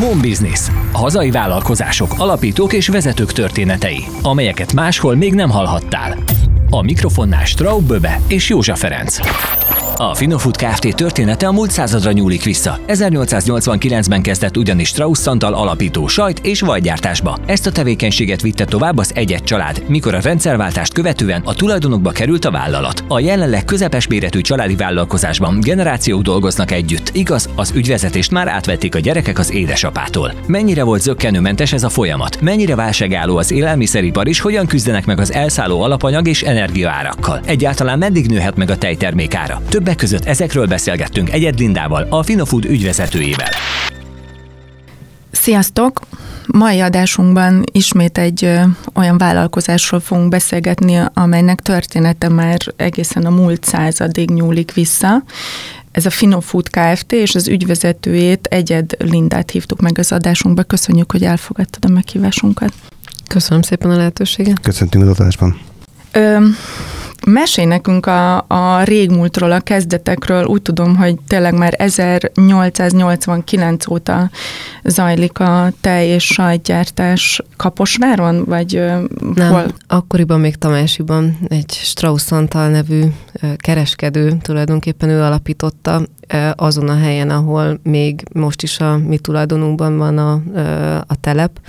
Home 0.00 0.20
Business. 0.20 0.68
Hazai 0.92 1.30
vállalkozások, 1.30 2.14
alapítók 2.18 2.72
és 2.72 2.88
vezetők 2.88 3.32
történetei, 3.32 4.04
amelyeket 4.22 4.72
máshol 4.72 5.14
még 5.14 5.34
nem 5.34 5.50
hallhattál. 5.50 6.16
A 6.70 6.82
mikrofonnál 6.82 7.44
Straub 7.44 7.86
Böbe 7.86 8.20
és 8.28 8.48
Józsa 8.48 8.74
Ferenc. 8.74 9.18
A 10.02 10.14
Finofood 10.14 10.56
Kft. 10.56 10.96
története 10.96 11.46
a 11.46 11.52
múlt 11.52 11.70
századra 11.70 12.12
nyúlik 12.12 12.44
vissza. 12.44 12.78
1889-ben 12.86 14.22
kezdett 14.22 14.56
ugyanis 14.56 14.88
Strauss 14.88 15.20
Santal 15.20 15.54
alapító 15.54 16.06
sajt 16.06 16.38
és 16.38 16.60
vajgyártásba. 16.60 17.38
Ezt 17.46 17.66
a 17.66 17.72
tevékenységet 17.72 18.40
vitte 18.40 18.64
tovább 18.64 18.98
az 18.98 19.12
egyet 19.14 19.44
család, 19.44 19.82
mikor 19.88 20.14
a 20.14 20.20
rendszerváltást 20.20 20.92
követően 20.92 21.42
a 21.44 21.54
tulajdonokba 21.54 22.10
került 22.10 22.44
a 22.44 22.50
vállalat. 22.50 23.04
A 23.08 23.20
jelenleg 23.20 23.64
közepes 23.64 24.06
méretű 24.06 24.40
családi 24.40 24.76
vállalkozásban 24.76 25.60
generációk 25.60 26.22
dolgoznak 26.22 26.70
együtt. 26.70 27.10
Igaz, 27.12 27.48
az 27.56 27.72
ügyvezetést 27.74 28.30
már 28.30 28.48
átvették 28.48 28.94
a 28.94 28.98
gyerekek 28.98 29.38
az 29.38 29.52
édesapától. 29.52 30.32
Mennyire 30.46 30.82
volt 30.82 31.02
zöggenőmentes 31.02 31.72
ez 31.72 31.84
a 31.84 31.88
folyamat? 31.88 32.40
Mennyire 32.40 32.74
válságálló 32.74 33.36
az 33.36 33.52
élelmiszeripar 33.52 34.28
is, 34.28 34.40
hogyan 34.40 34.66
küzdenek 34.66 35.06
meg 35.06 35.20
az 35.20 35.32
elszálló 35.32 35.80
alapanyag 35.80 36.28
és 36.28 36.42
energiaárakkal? 36.42 37.40
Egyáltalán 37.44 37.98
meddig 37.98 38.26
nőhet 38.26 38.56
meg 38.56 38.70
a 38.70 38.78
tejtermékára? 38.78 39.62
Több 39.68 39.88
Többek 39.90 40.08
között 40.08 40.24
ezekről 40.24 40.66
beszélgettünk 40.66 41.32
Egyed 41.32 41.58
Lindával, 41.58 42.06
a 42.10 42.22
Finofood 42.22 42.64
ügyvezetőjével. 42.64 43.48
Sziasztok! 45.30 46.00
Mai 46.46 46.80
adásunkban 46.80 47.64
ismét 47.72 48.18
egy 48.18 48.44
ö, 48.44 48.60
olyan 48.94 49.18
vállalkozásról 49.18 50.00
fogunk 50.00 50.28
beszélgetni, 50.28 51.00
amelynek 51.14 51.60
története 51.60 52.28
már 52.28 52.58
egészen 52.76 53.26
a 53.26 53.30
múlt 53.30 53.64
századig 53.64 54.30
nyúlik 54.30 54.72
vissza. 54.72 55.22
Ez 55.92 56.06
a 56.06 56.10
Finofood 56.10 56.68
Kft. 56.70 57.12
és 57.12 57.34
az 57.34 57.48
ügyvezetőjét 57.48 58.46
Egyed 58.46 58.96
Lindát 58.98 59.50
hívtuk 59.50 59.80
meg 59.80 59.98
az 59.98 60.12
adásunkba. 60.12 60.62
Köszönjük, 60.62 61.12
hogy 61.12 61.24
elfogadtad 61.24 61.84
a 61.84 61.92
meghívásunkat. 61.92 62.72
Köszönöm 63.28 63.62
szépen 63.62 63.90
a 63.90 63.96
lehetőséget. 63.96 64.60
Köszöntünk 64.60 65.04
az 65.04 65.20
adásban. 65.20 65.60
Ö, 66.12 66.38
Mesélj 67.32 67.66
nekünk 67.66 68.06
a, 68.06 68.44
a 68.48 68.82
régmúltról, 68.82 69.52
a 69.52 69.60
kezdetekről. 69.60 70.44
Úgy 70.44 70.62
tudom, 70.62 70.96
hogy 70.96 71.16
tényleg 71.26 71.54
már 71.54 71.74
1889 71.78 73.86
óta 73.86 74.30
zajlik 74.84 75.38
a 75.38 75.72
tej 75.80 76.06
és 76.06 76.24
sajtgyártás 76.24 77.42
Kaposváron, 77.56 78.44
vagy 78.44 78.82
Nem, 79.34 79.52
hol? 79.52 79.66
akkoriban 79.86 80.40
még 80.40 80.56
Tamásiban 80.56 81.38
egy 81.48 81.70
Strauss 81.70 82.30
Antal 82.30 82.68
nevű 82.68 83.02
kereskedő, 83.56 84.36
tulajdonképpen 84.42 85.08
ő 85.08 85.22
alapította 85.22 86.02
azon 86.54 86.88
a 86.88 86.96
helyen, 86.96 87.30
ahol 87.30 87.80
még 87.82 88.22
most 88.32 88.62
is 88.62 88.80
a 88.80 88.96
mi 88.96 89.18
tulajdonunkban 89.18 89.96
van 89.96 90.18
a, 90.18 90.32
a 91.06 91.14
telep 91.20 91.60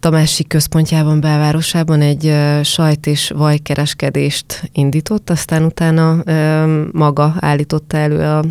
Tamási 0.00 0.44
központjában, 0.44 1.20
belvárosában 1.20 2.00
egy 2.00 2.34
sajt 2.62 3.06
és 3.06 3.30
vajkereskedést 3.34 4.70
indított, 4.72 5.30
aztán 5.30 5.64
utána 5.64 6.22
maga 6.92 7.34
állította 7.38 7.96
elő 7.96 8.20
a 8.20 8.44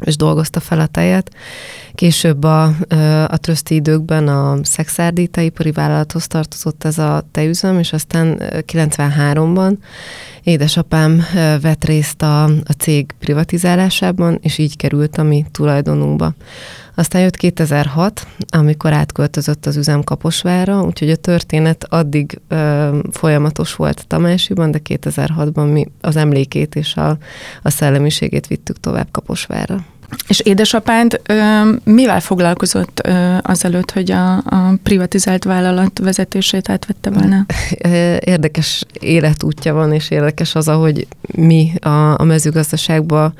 és 0.00 0.16
dolgozta 0.16 0.60
fel 0.60 0.80
a 0.80 0.86
tejet. 0.86 1.30
Később 1.94 2.44
a, 2.44 2.64
a 3.26 3.36
tröszti 3.36 3.74
időkben 3.74 4.28
a 4.28 4.58
Szexárdi 4.62 5.26
tejipari 5.26 5.72
vállalathoz 5.72 6.26
tartozott 6.26 6.84
ez 6.84 6.98
a 6.98 7.24
tejüzem, 7.30 7.78
és 7.78 7.92
aztán 7.92 8.36
93-ban 8.40 9.76
édesapám 10.42 11.22
vett 11.60 11.84
részt 11.84 12.22
a, 12.22 12.44
a 12.44 12.72
cég 12.78 13.14
privatizálásában, 13.18 14.38
és 14.42 14.58
így 14.58 14.76
került 14.76 15.16
a 15.16 15.22
mi 15.22 15.44
tulajdonunkba. 15.50 16.34
Aztán 17.00 17.22
jött 17.22 17.36
2006, 17.36 18.26
amikor 18.48 18.92
átköltözött 18.92 19.66
az 19.66 19.76
üzem 19.76 20.02
Kaposvára, 20.02 20.82
úgyhogy 20.82 21.10
a 21.10 21.16
történet 21.16 21.84
addig 21.88 22.40
ö, 22.48 22.98
folyamatos 23.10 23.74
volt 23.74 24.06
Tamásiban, 24.06 24.70
de 24.70 24.80
2006-ban 24.84 25.72
mi 25.72 25.86
az 26.00 26.16
emlékét 26.16 26.74
és 26.74 26.96
a, 26.96 27.18
a 27.62 27.70
szellemiségét 27.70 28.46
vittük 28.46 28.80
tovább 28.80 29.08
Kaposvára. 29.10 29.84
És 30.28 30.40
édesapád 30.40 31.20
ö, 31.26 31.70
mivel 31.84 32.20
foglalkozott 32.20 33.00
ö, 33.04 33.36
azelőtt, 33.42 33.90
hogy 33.90 34.10
a, 34.10 34.36
a 34.36 34.74
privatizált 34.82 35.44
vállalat 35.44 35.98
vezetését 35.98 36.70
átvette 36.70 37.10
volna? 37.10 37.46
Érdekes 38.18 38.84
életútja 39.00 39.74
van, 39.74 39.92
és 39.92 40.10
érdekes 40.10 40.54
az, 40.54 40.68
ahogy 40.68 41.06
mi 41.34 41.72
a, 41.80 42.20
a 42.20 42.24
mezőgazdaságba, 42.24 43.32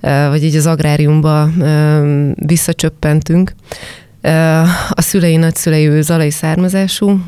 vagy 0.00 0.44
így 0.44 0.56
az 0.56 0.66
agráriumba 0.66 1.48
visszacsöppentünk. 2.34 3.54
A 4.90 5.02
szülei, 5.02 5.36
nagyszülei 5.36 5.88
ő 5.88 6.02
zalai 6.02 6.30
származású, 6.30 7.24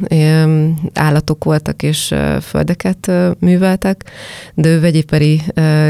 állatok 0.94 1.44
voltak 1.44 1.82
és 1.82 2.14
földeket 2.40 3.10
műveltek, 3.38 4.04
de 4.54 4.68
ő 4.68 4.80
vegyipari 4.80 5.40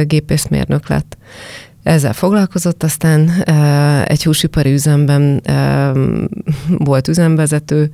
gépészmérnök 0.06 0.88
lett 0.88 1.16
ezzel 1.82 2.12
foglalkozott, 2.12 2.82
aztán 2.82 3.30
egy 4.04 4.24
húsipari 4.24 4.72
üzemben 4.72 5.42
volt 6.68 7.08
üzemvezető, 7.08 7.90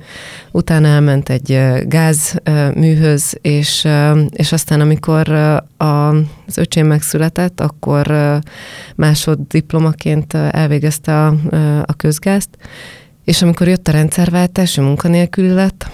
utána 0.51 0.87
elment 0.87 1.29
egy 1.29 1.59
gázműhöz, 1.85 3.37
és, 3.41 3.87
és 4.29 4.51
aztán 4.51 4.81
amikor 4.81 5.29
az 5.77 6.57
öcsém 6.57 6.87
megszületett, 6.87 7.59
akkor 7.59 8.13
másoddiplomaként 8.95 10.33
elvégezte 10.33 11.25
a, 11.25 11.35
a 11.85 11.93
közgázt, 11.93 12.49
és 13.23 13.41
amikor 13.41 13.67
jött 13.67 13.87
a 13.87 13.91
rendszerváltás, 13.91 14.77
ő 14.77 14.81
munkanélküli 14.81 15.49
lett, 15.49 15.89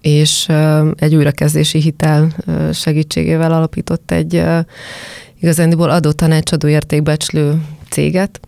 és 0.00 0.48
egy 0.96 1.14
újrakezdési 1.14 1.80
hitel 1.80 2.34
segítségével 2.72 3.52
alapított 3.52 4.10
egy 4.10 4.42
igazándiból 5.42 5.90
adó 5.90 6.12
tanácsadó 6.12 6.68
értékbecslő 6.68 7.62
céget, 7.90 8.40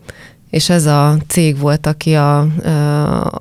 és 0.50 0.69
ez 0.69 0.87
a 0.87 1.16
cég 1.27 1.59
volt, 1.59 1.87
aki 1.87 2.15
a, 2.15 2.38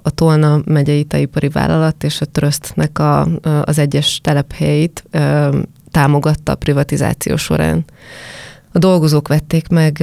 a 0.02 0.10
Tolna 0.10 0.62
megyei 0.66 1.04
teipari 1.04 1.48
vállalat 1.50 2.04
és 2.04 2.22
a 2.22 2.26
Trösztnek 2.26 3.00
a, 3.00 3.28
az 3.64 3.78
egyes 3.78 4.20
telephelyeit 4.24 5.04
támogatta 5.92 6.52
a 6.52 6.56
privatizáció 6.56 7.36
során. 7.36 7.86
A 8.72 8.80
dolgozók 8.80 9.28
vették 9.28 9.68
meg 9.68 10.02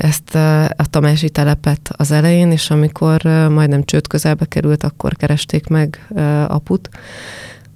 ezt 0.00 0.34
a 0.76 0.86
Tamási 0.90 1.30
telepet 1.30 1.90
az 1.96 2.10
elején, 2.10 2.50
és 2.50 2.70
amikor 2.70 3.22
majdnem 3.50 3.84
csőd 3.84 4.06
közelbe 4.06 4.44
került, 4.44 4.82
akkor 4.82 5.16
keresték 5.16 5.66
meg 5.66 6.08
aput, 6.46 6.88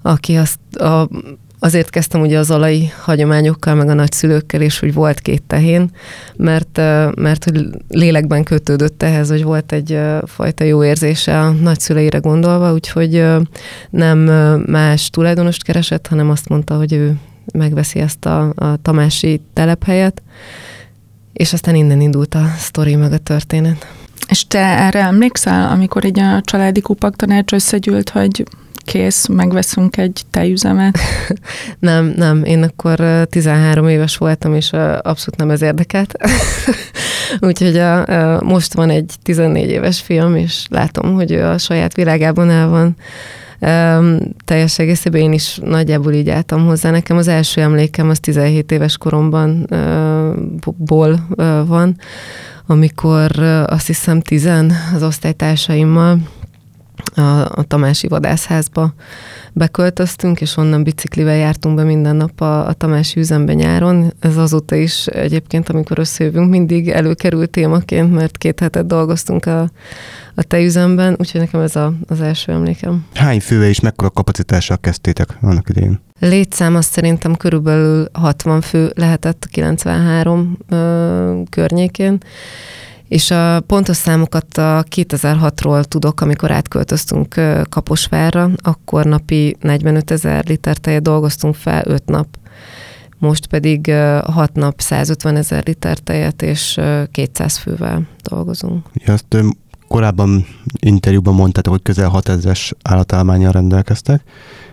aki 0.02 0.36
azt 0.36 0.76
a 0.76 1.08
Azért 1.58 1.90
kezdtem 1.90 2.20
ugye 2.20 2.38
az 2.38 2.50
alai 2.50 2.92
hagyományokkal, 3.00 3.74
meg 3.74 3.88
a 3.88 3.94
nagyszülőkkel, 3.94 4.60
és 4.60 4.78
hogy 4.78 4.94
volt 4.94 5.20
két 5.20 5.42
tehén, 5.42 5.90
mert, 6.36 6.76
mert 7.14 7.44
hogy 7.44 7.66
lélekben 7.88 8.44
kötődött 8.44 9.02
ehhez, 9.02 9.28
hogy 9.28 9.42
volt 9.42 9.72
egy 9.72 9.98
fajta 10.24 10.64
jó 10.64 10.84
érzése 10.84 11.40
a 11.40 11.50
nagyszüleire 11.50 12.18
gondolva, 12.18 12.72
úgyhogy 12.72 13.24
nem 13.90 14.18
más 14.66 15.10
tulajdonost 15.10 15.62
keresett, 15.62 16.06
hanem 16.06 16.30
azt 16.30 16.48
mondta, 16.48 16.76
hogy 16.76 16.92
ő 16.92 17.16
megveszi 17.52 17.98
ezt 17.98 18.24
a, 18.24 18.52
a 18.54 18.76
tamási 18.82 19.40
telephelyet, 19.52 20.22
és 21.32 21.52
aztán 21.52 21.74
innen 21.74 22.00
indult 22.00 22.34
a 22.34 22.44
sztori 22.58 22.94
meg 22.94 23.12
a 23.12 23.18
történet. 23.18 23.86
És 24.28 24.46
te 24.46 24.58
erre 24.58 25.00
emlékszel, 25.00 25.70
amikor 25.70 26.04
egy 26.04 26.18
a 26.18 26.40
családi 26.40 26.80
kupak 26.80 27.16
tanács 27.16 27.52
összegyűlt, 27.52 28.10
hogy 28.10 28.44
kész, 28.88 29.26
megveszünk 29.26 29.96
egy 29.96 30.22
tejüzemet? 30.30 30.98
nem, 31.78 32.12
nem, 32.16 32.44
én 32.44 32.62
akkor 32.62 33.26
13 33.30 33.88
éves 33.88 34.16
voltam, 34.16 34.54
és 34.54 34.72
abszolút 35.02 35.36
nem 35.36 35.50
ez 35.50 35.62
érdekelt. 35.62 36.14
Úgyhogy 37.40 37.76
a, 37.76 38.06
a, 38.06 38.42
most 38.42 38.74
van 38.74 38.90
egy 38.90 39.14
14 39.22 39.70
éves 39.70 40.00
fiam, 40.00 40.36
és 40.36 40.66
látom, 40.70 41.14
hogy 41.14 41.32
ő 41.32 41.44
a 41.44 41.58
saját 41.58 41.94
világában 41.94 42.50
el 42.50 42.68
van. 42.68 42.96
Teljes 44.44 44.78
egészében 44.78 45.20
én 45.20 45.32
is 45.32 45.58
nagyjából 45.64 46.12
így 46.12 46.30
álltam 46.30 46.66
hozzá. 46.66 46.90
Nekem 46.90 47.16
az 47.16 47.28
első 47.28 47.60
emlékem 47.60 48.08
az 48.08 48.20
17 48.20 48.72
éves 48.72 48.96
koromban 48.96 49.66
ból 50.76 51.28
van, 51.66 51.96
amikor 52.66 53.38
azt 53.66 53.86
hiszem 53.86 54.20
tizen 54.20 54.72
az 54.94 55.02
osztálytársaimmal 55.02 56.18
a, 57.14 57.20
a 57.40 57.64
Tamási 57.66 58.08
vadászházba 58.08 58.94
beköltöztünk, 59.52 60.40
és 60.40 60.56
onnan 60.56 60.82
biciklivel 60.82 61.36
jártunk 61.36 61.76
be 61.76 61.82
minden 61.82 62.16
nap 62.16 62.40
a, 62.40 62.66
a 62.66 62.72
Tamási 62.72 63.20
üzembe 63.20 63.54
nyáron. 63.54 64.12
Ez 64.20 64.36
azóta 64.36 64.74
is 64.74 65.06
egyébként, 65.06 65.68
amikor 65.68 65.98
összejövünk, 65.98 66.50
mindig 66.50 66.88
előkerült 66.88 67.50
témaként, 67.50 68.14
mert 68.14 68.36
két 68.36 68.60
hetet 68.60 68.86
dolgoztunk 68.86 69.46
a, 69.46 69.70
a 70.34 70.42
tejüzemben, 70.42 71.16
úgyhogy 71.18 71.40
nekem 71.40 71.60
ez 71.60 71.76
a, 71.76 71.92
az 72.08 72.20
első 72.20 72.52
emlékem. 72.52 73.06
Hány 73.14 73.40
fővel 73.40 73.68
és 73.68 73.80
mekkora 73.80 74.10
kapacitással 74.10 74.78
kezdtétek 74.78 75.36
annak 75.40 75.68
idején? 75.68 76.00
Létszám 76.20 76.74
azt 76.74 76.92
szerintem 76.92 77.36
körülbelül 77.36 78.08
60 78.12 78.60
fő 78.60 78.92
lehetett 78.94 79.44
a 79.44 79.48
93 79.50 80.58
ö, 80.68 81.40
környékén, 81.50 82.18
És 83.08 83.30
a 83.30 83.60
pontos 83.60 83.96
számokat 83.96 84.58
a 84.58 84.84
2006-ról 84.96 85.84
tudok, 85.84 86.20
amikor 86.20 86.50
átköltöztünk 86.50 87.34
Kaposvárra, 87.68 88.50
akkor 88.56 89.04
napi 89.04 89.56
45 89.60 90.10
ezer 90.10 90.44
liter 90.46 90.76
tejet 90.76 91.02
dolgoztunk 91.02 91.54
fel 91.54 91.82
5 91.86 92.04
nap. 92.06 92.26
Most 93.18 93.46
pedig 93.46 93.92
6 94.24 94.54
nap 94.54 94.80
150 94.80 95.36
ezer 95.36 95.62
liter 95.66 95.98
tejet 95.98 96.42
és 96.42 96.80
200 97.10 97.56
fővel 97.56 98.02
dolgozunk. 98.22 98.86
Ja, 98.94 99.12
azt 99.12 99.36
korábban 99.88 100.46
interjúban 100.80 101.34
mondtátok, 101.34 101.72
hogy 101.72 101.82
közel 101.82 102.10
6000-es 102.14 102.70
állatállományjal 102.82 103.52
rendelkeztek, 103.52 104.22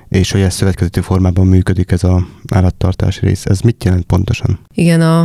és 0.07 0.31
hogy 0.31 0.41
ez 0.41 0.53
szövetkezeti 0.53 1.01
formában 1.01 1.47
működik 1.47 1.91
ez 1.91 2.03
a 2.03 2.25
állattartási 2.53 3.25
rész. 3.25 3.45
Ez 3.45 3.59
mit 3.59 3.83
jelent 3.83 4.03
pontosan? 4.03 4.59
Igen, 4.73 5.01
a, 5.01 5.21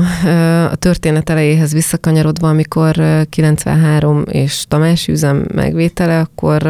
a 0.71 0.75
történet 0.75 1.31
elejéhez 1.31 1.73
visszakanyarodva, 1.73 2.49
amikor 2.49 3.03
93 3.29 4.25
és 4.31 4.65
Tamási 4.69 5.13
üzem 5.13 5.47
megvétele, 5.55 6.19
akkor, 6.19 6.67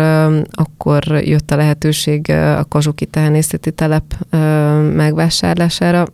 akkor 0.51 1.05
jött 1.07 1.51
a 1.51 1.57
lehetőség 1.57 2.31
a 2.31 2.65
Kazsuki 2.65 3.07
tehenészeti 3.07 3.71
telep 3.71 4.15
megvásárlására. 4.95 6.07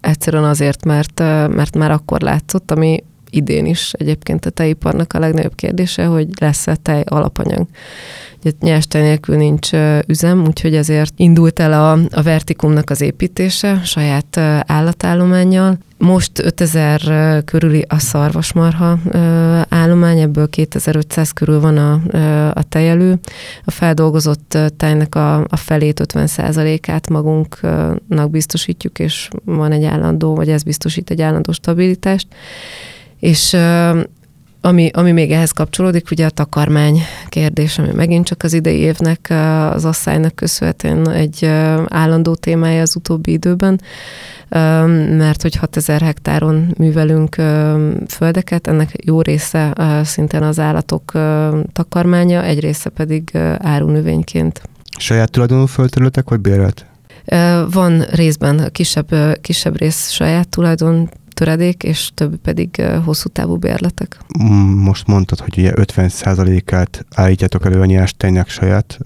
Egyszerűen 0.00 0.44
azért, 0.44 0.84
mert, 0.84 1.18
mert 1.54 1.76
már 1.76 1.90
akkor 1.90 2.20
látszott, 2.20 2.70
ami 2.70 3.02
idén 3.36 3.66
is 3.66 3.92
egyébként 3.92 4.46
a 4.46 4.50
tejiparnak 4.50 5.12
a 5.12 5.18
legnagyobb 5.18 5.54
kérdése, 5.54 6.04
hogy 6.04 6.28
lesz-e 6.40 6.76
tej 6.76 7.02
alapanyag. 7.06 7.66
Ugye 8.44 8.56
nyerstej 8.60 9.02
nélkül 9.02 9.36
nincs 9.36 9.70
üzem, 10.06 10.44
úgyhogy 10.46 10.74
ezért 10.74 11.12
indult 11.16 11.60
el 11.60 11.72
a, 11.72 11.92
a 12.10 12.22
Vertikumnak 12.22 12.90
az 12.90 13.00
építése 13.00 13.80
saját 13.84 14.36
állatállományjal. 14.66 15.78
Most 15.98 16.38
5000 16.38 17.44
körüli 17.44 17.84
a 17.88 17.98
szarvasmarha 17.98 18.98
állomány, 19.68 20.20
ebből 20.20 20.48
2500 20.48 21.30
körül 21.30 21.60
van 21.60 21.76
a, 21.76 21.92
a 22.48 22.62
tejelő. 22.68 23.18
A 23.64 23.70
feldolgozott 23.70 24.58
tejnek 24.76 25.14
a, 25.14 25.36
a 25.36 25.56
felét, 25.56 26.00
50% 26.14 26.78
át 26.86 27.08
magunknak 27.08 28.30
biztosítjuk, 28.30 28.98
és 28.98 29.28
van 29.44 29.72
egy 29.72 29.84
állandó, 29.84 30.34
vagy 30.34 30.48
ez 30.48 30.62
biztosít 30.62 31.10
egy 31.10 31.22
állandó 31.22 31.52
stabilitást. 31.52 32.26
És 33.18 33.56
ami, 34.60 34.90
ami 34.92 35.12
még 35.12 35.30
ehhez 35.30 35.50
kapcsolódik, 35.50 36.10
ugye 36.10 36.26
a 36.26 36.30
takarmány 36.30 37.00
kérdés, 37.28 37.78
ami 37.78 37.88
megint 37.94 38.26
csak 38.26 38.42
az 38.42 38.52
idei 38.52 38.78
évnek, 38.78 39.32
az 39.72 39.84
asszálynak 39.84 40.34
köszönhetően 40.34 41.10
egy 41.10 41.44
állandó 41.88 42.34
témája 42.34 42.80
az 42.80 42.96
utóbbi 42.96 43.32
időben, 43.32 43.80
mert 45.16 45.42
hogy 45.42 45.54
6000 45.56 46.00
hektáron 46.00 46.74
művelünk 46.78 47.34
földeket, 48.08 48.66
ennek 48.66 49.04
jó 49.04 49.20
része 49.20 49.72
szintén 50.04 50.42
az 50.42 50.58
állatok 50.58 51.12
takarmánya, 51.72 52.44
egy 52.44 52.60
része 52.60 52.90
pedig 52.90 53.30
árunövényként. 53.58 54.62
Saját 54.98 55.30
tulajdonú 55.30 55.66
földterületek, 55.66 56.28
vagy 56.28 56.40
bérelt? 56.40 56.86
Van 57.70 58.00
részben 58.00 58.68
kisebb, 58.72 59.38
kisebb 59.40 59.78
rész 59.78 60.10
saját 60.10 60.48
tulajdon 60.48 61.10
töredék, 61.34 61.82
és 61.82 62.10
több 62.14 62.36
pedig 62.36 62.82
hosszú 63.04 63.28
távú 63.28 63.56
bérletek. 63.56 64.18
Most 64.76 65.06
mondtad, 65.06 65.40
hogy 65.40 65.58
ugye 65.58 65.72
50%-át 65.74 67.06
állítjátok 67.14 67.66
elő 67.66 67.80
a 67.80 67.84
nyers 67.84 68.14
tejnek 68.16 68.48
saját 68.48 68.98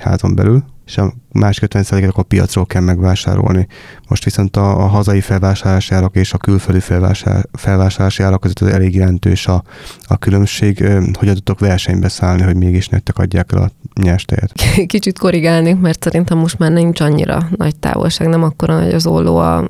házon 0.00 0.34
belül, 0.34 0.64
és 0.86 0.98
a 0.98 1.12
másik 1.32 1.64
50% 1.74 2.12
a 2.12 2.22
piacról 2.22 2.66
kell 2.66 2.82
megvásárolni. 2.82 3.66
Most 4.08 4.24
viszont 4.24 4.56
a, 4.56 4.84
a 4.84 4.86
hazai 4.86 5.20
felvásárlási 5.20 5.94
árak 5.94 6.16
és 6.16 6.32
a 6.32 6.38
külföldi 6.38 6.80
felvásár, 6.80 7.46
felvásárlási 7.52 8.22
árak 8.22 8.40
között 8.40 8.60
az 8.60 8.68
elég 8.68 8.94
jelentős 8.94 9.46
a, 9.46 9.62
a 10.02 10.16
különbség. 10.16 10.86
Hogy 11.12 11.32
tudtok 11.32 11.58
versenybe 11.58 12.08
szállni, 12.08 12.42
hogy 12.42 12.56
mégis 12.56 12.88
nektek 12.88 13.18
adják 13.18 13.52
el 13.52 13.62
a 13.62 13.70
nyers 14.02 14.24
tejet? 14.28 14.52
Kicsit 14.86 15.18
korrigálnék, 15.18 15.80
mert 15.80 16.02
szerintem 16.02 16.38
most 16.38 16.58
már 16.58 16.72
nincs 16.72 17.00
annyira 17.00 17.48
nagy 17.56 17.76
távolság, 17.76 18.28
nem 18.28 18.42
akkora 18.42 18.78
nagy 18.78 18.94
az 18.94 19.06
olló 19.06 19.36
a, 19.36 19.68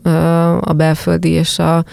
a 0.60 0.72
belföldi 0.72 1.28
és 1.28 1.58
a 1.58 1.84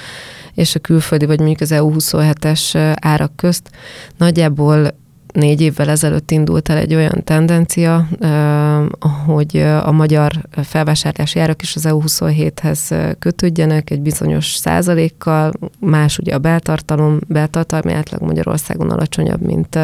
és 0.54 0.76
a 0.76 0.80
külföldi, 0.80 1.26
vagy 1.26 1.40
mondjuk 1.40 1.62
az 1.62 1.72
EU27-es 1.74 2.94
árak 3.02 3.36
közt. 3.36 3.70
Nagyjából 4.18 5.02
négy 5.34 5.62
évvel 5.62 5.90
ezelőtt 5.90 6.32
indult 6.32 6.70
el 6.70 6.78
egy 6.78 6.96
olyan 6.96 7.24
tendencia, 7.24 8.08
hogy 9.26 9.58
a 9.84 9.92
magyar 9.92 10.32
felvásárlási 10.64 11.40
árak 11.40 11.62
is 11.62 11.76
az 11.76 11.86
EU27-hez 11.88 13.16
kötődjenek 13.20 13.90
egy 13.90 14.02
bizonyos 14.02 14.56
százalékkal, 14.56 15.54
más 15.80 16.18
ugye 16.18 16.34
a 16.34 16.40
beltartalom, 16.40 17.20
beltartalmi 17.28 17.94
átlag 17.94 18.22
Magyarországon 18.22 18.90
alacsonyabb, 18.90 19.42
mint, 19.42 19.80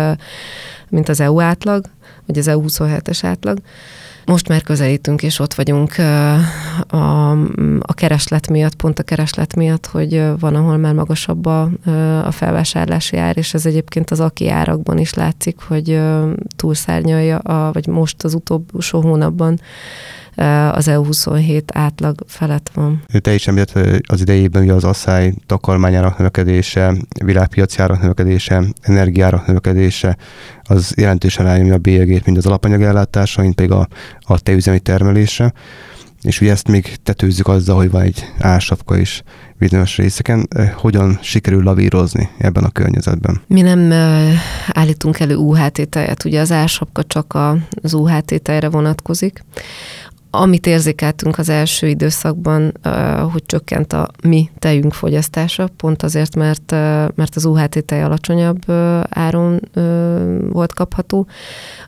mint 0.90 1.10
az 1.10 1.20
EU 1.20 1.40
átlag, 1.40 1.86
vagy 2.26 2.38
az 2.38 2.48
EU27-es 2.50 3.20
átlag. 3.22 3.58
Most 4.30 4.48
már 4.48 4.62
közelítünk, 4.62 5.24
és 5.24 5.40
ott 5.40 5.54
vagyunk 5.54 5.96
a, 6.88 7.32
a 7.80 7.94
kereslet 7.94 8.50
miatt, 8.50 8.76
pont 8.76 9.00
a 9.00 9.04
kereslet 9.04 9.56
miatt, 9.56 9.86
hogy 9.86 10.24
van, 10.40 10.56
ahol 10.56 10.78
már 10.78 10.94
magasabb 10.94 11.46
a, 11.46 11.70
a 12.26 12.32
felvásárlási 12.32 13.18
ár, 13.18 13.38
és 13.38 13.54
ez 13.54 13.66
egyébként 13.66 14.12
az 14.12 14.20
aki 14.20 14.50
árakban 14.50 14.98
is 14.98 15.14
látszik, 15.14 15.60
hogy 15.60 16.00
túlszárnyalja, 16.56 17.38
a, 17.38 17.72
vagy 17.72 17.88
most 17.88 18.24
az 18.24 18.34
utolsó 18.34 19.02
hónapban 19.02 19.60
az 20.72 20.88
EU27 20.90 21.64
átlag 21.74 22.24
felett 22.28 22.72
van. 22.74 23.04
Te 23.22 23.34
is 23.34 23.48
említett 23.48 24.02
az 24.08 24.22
idejében 24.22 24.64
ugye 24.64 24.74
az 24.74 24.84
asszály 24.84 25.34
takarmányának 25.46 26.18
növekedése, 26.18 26.94
világpiacjának 27.26 28.02
növekedése, 28.02 28.64
energiárak 28.82 29.48
növekedése, 29.48 30.18
az 30.64 30.94
jelentősen 30.98 31.48
elnyomja 31.48 31.74
a 31.74 31.78
bélyegét, 31.78 32.26
mind 32.26 32.38
az 32.38 32.46
alapanyag 32.46 32.82
ellátása, 32.82 33.42
mint 33.42 33.56
pedig 33.56 33.72
a, 33.72 33.88
a 34.20 34.40
tejüzemi 34.40 34.80
termelése. 34.80 35.54
És 36.22 36.42
ugye 36.42 36.52
ezt 36.52 36.68
még 36.68 36.96
tetőzzük 37.04 37.48
azzal, 37.48 37.76
hogy 37.76 37.92
van 37.92 38.02
egy 38.02 38.26
ásapka 38.40 38.98
is 38.98 39.24
bizonyos 39.58 39.98
részeken. 39.98 40.48
Hogyan 40.76 41.20
sikerül 41.22 41.64
lavírozni 41.64 42.30
ebben 42.38 42.64
a 42.64 42.70
környezetben? 42.70 43.42
Mi 43.48 43.62
nem 43.62 43.92
állítunk 44.68 45.20
elő 45.20 45.36
UHT 45.36 45.90
tejet, 45.90 46.26
ugye 46.26 46.40
az 46.40 46.52
ásapka 46.52 47.04
csak 47.04 47.38
az 47.82 47.94
UHT 47.94 48.42
tejre 48.42 48.70
vonatkozik 48.70 49.44
amit 50.32 50.68
érzékeltünk 50.68 51.38
az 51.38 51.50
első 51.50 51.88
időszakban, 51.88 52.74
hogy 53.32 53.46
csökkent 53.46 53.94
a 53.94 54.08
mi 54.24 54.50
tejünk 54.60 54.94
fogyasztása, 54.94 55.70
pont 55.78 56.04
azért, 56.04 56.36
mert, 56.36 56.72
mert 57.16 57.36
az 57.36 57.46
UHT 57.46 57.86
tej 57.86 58.04
alacsonyabb 58.04 58.72
áron 59.10 59.60
volt 60.52 60.74
kapható. 60.74 61.28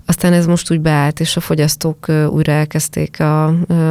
Aztán 0.05 0.33
ez 0.33 0.45
most 0.45 0.71
úgy 0.71 0.81
beállt, 0.81 1.19
és 1.19 1.37
a 1.37 1.39
fogyasztók 1.39 2.11
újra 2.29 2.51
elkezdték 2.51 3.19
a, 3.19 3.45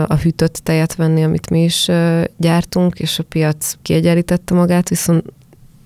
a 0.06 0.14
hűtött 0.14 0.54
tejet 0.54 0.94
venni, 0.94 1.24
amit 1.24 1.50
mi 1.50 1.62
is 1.62 1.88
gyártunk, 2.36 2.98
és 2.98 3.18
a 3.18 3.22
piac 3.22 3.74
kiegyenlítette 3.82 4.54
magát, 4.54 4.88
viszont 4.88 5.24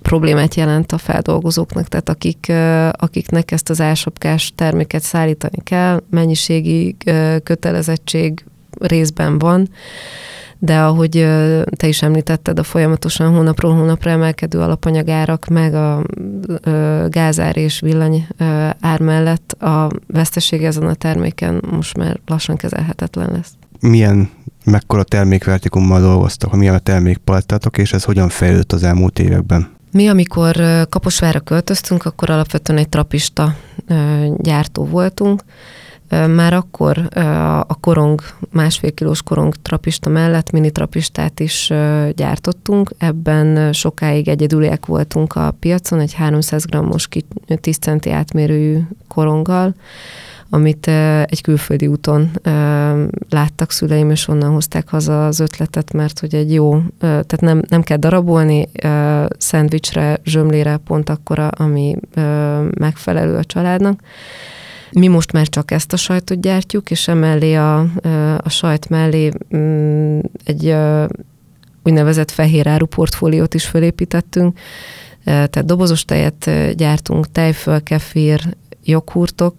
problémát 0.02 0.54
jelent 0.54 0.92
a 0.92 0.98
feldolgozóknak, 0.98 1.88
tehát 1.88 2.08
akik, 2.08 2.52
akiknek 2.90 3.50
ezt 3.50 3.70
az 3.70 3.80
ásapkás 3.80 4.52
terméket 4.54 5.02
szállítani 5.02 5.58
kell, 5.62 6.02
mennyiségi 6.10 6.96
kötelezettség 7.42 8.44
részben 8.78 9.38
van, 9.38 9.68
de 10.58 10.78
ahogy 10.78 11.10
te 11.76 11.86
is 11.86 12.02
említetted, 12.02 12.58
a 12.58 12.62
folyamatosan 12.62 13.34
hónapról 13.34 13.74
hónapra 13.74 14.10
emelkedő 14.10 14.60
alapanyagárak, 14.60 15.46
meg 15.46 15.74
a 15.74 16.02
gázár 17.08 17.56
és 17.56 17.80
villany 17.80 18.26
ár 18.80 19.00
mellett 19.00 19.52
a 19.52 19.90
veszteség 20.06 20.64
ezen 20.64 20.86
a 20.86 20.94
terméken 20.94 21.62
most 21.70 21.96
már 21.96 22.20
lassan 22.26 22.56
kezelhetetlen 22.56 23.30
lesz. 23.32 23.52
Milyen, 23.80 24.30
mekkora 24.64 25.02
termékvertikummal 25.02 26.00
dolgoztak, 26.00 26.56
milyen 26.56 26.74
a 26.74 26.78
termékpalettátok, 26.78 27.78
és 27.78 27.92
ez 27.92 28.04
hogyan 28.04 28.28
fejlődött 28.28 28.72
az 28.72 28.82
elmúlt 28.82 29.18
években? 29.18 29.72
Mi, 29.90 30.08
amikor 30.08 30.56
Kaposvára 30.88 31.40
költöztünk, 31.40 32.04
akkor 32.04 32.30
alapvetően 32.30 32.78
egy 32.78 32.88
trapista 32.88 33.56
gyártó 34.36 34.84
voltunk, 34.84 35.42
már 36.08 36.52
akkor 36.52 37.08
a 37.66 37.74
korong, 37.80 38.20
másfél 38.52 38.92
kilós 38.92 39.22
korong 39.22 39.54
trapista 39.62 40.10
mellett 40.10 40.50
mini 40.50 40.70
trapistát 40.70 41.40
is 41.40 41.72
gyártottunk. 42.14 42.90
Ebben 42.98 43.72
sokáig 43.72 44.28
egyedüliek 44.28 44.86
voltunk 44.86 45.34
a 45.34 45.54
piacon, 45.60 46.00
egy 46.00 46.14
300 46.14 46.64
g-os 46.64 47.08
10 47.60 47.76
centi 47.76 48.10
átmérőjű 48.10 48.78
koronggal, 49.08 49.74
amit 50.50 50.88
egy 51.26 51.40
külföldi 51.42 51.86
úton 51.86 52.30
láttak 53.28 53.70
szüleim, 53.70 54.10
és 54.10 54.28
onnan 54.28 54.50
hozták 54.50 54.88
haza 54.88 55.26
az 55.26 55.40
ötletet, 55.40 55.92
mert 55.92 56.18
hogy 56.18 56.34
egy 56.34 56.52
jó, 56.52 56.82
tehát 56.98 57.40
nem, 57.40 57.62
nem 57.68 57.82
kell 57.82 57.96
darabolni, 57.96 58.68
szendvicsre, 59.38 60.20
zsömlére 60.24 60.76
pont 60.76 61.10
akkora, 61.10 61.48
ami 61.48 61.96
megfelelő 62.78 63.36
a 63.36 63.44
családnak 63.44 64.00
mi 64.94 65.08
most 65.08 65.32
már 65.32 65.48
csak 65.48 65.70
ezt 65.70 65.92
a 65.92 65.96
sajtot 65.96 66.40
gyártjuk, 66.40 66.90
és 66.90 67.08
emellé 67.08 67.54
a, 67.54 67.78
a 68.38 68.48
sajt 68.48 68.88
mellé 68.88 69.30
mm, 69.56 70.18
egy 70.44 70.74
úgynevezett 71.82 72.30
fehér 72.30 72.68
áru 72.68 72.86
portfóliót 72.86 73.54
is 73.54 73.66
fölépítettünk, 73.66 74.58
tehát 75.24 75.64
dobozos 75.64 76.04
tejet 76.04 76.50
gyártunk, 76.76 77.32
tejföl, 77.32 77.82
kefir, 77.82 78.56
joghurtok, 78.84 79.56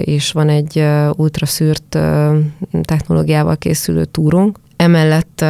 és 0.00 0.32
van 0.32 0.48
egy 0.48 0.84
ultraszűrt 1.16 1.98
technológiával 2.82 3.56
készülő 3.56 4.04
túrunk. 4.04 4.58
Emellett 4.80 5.40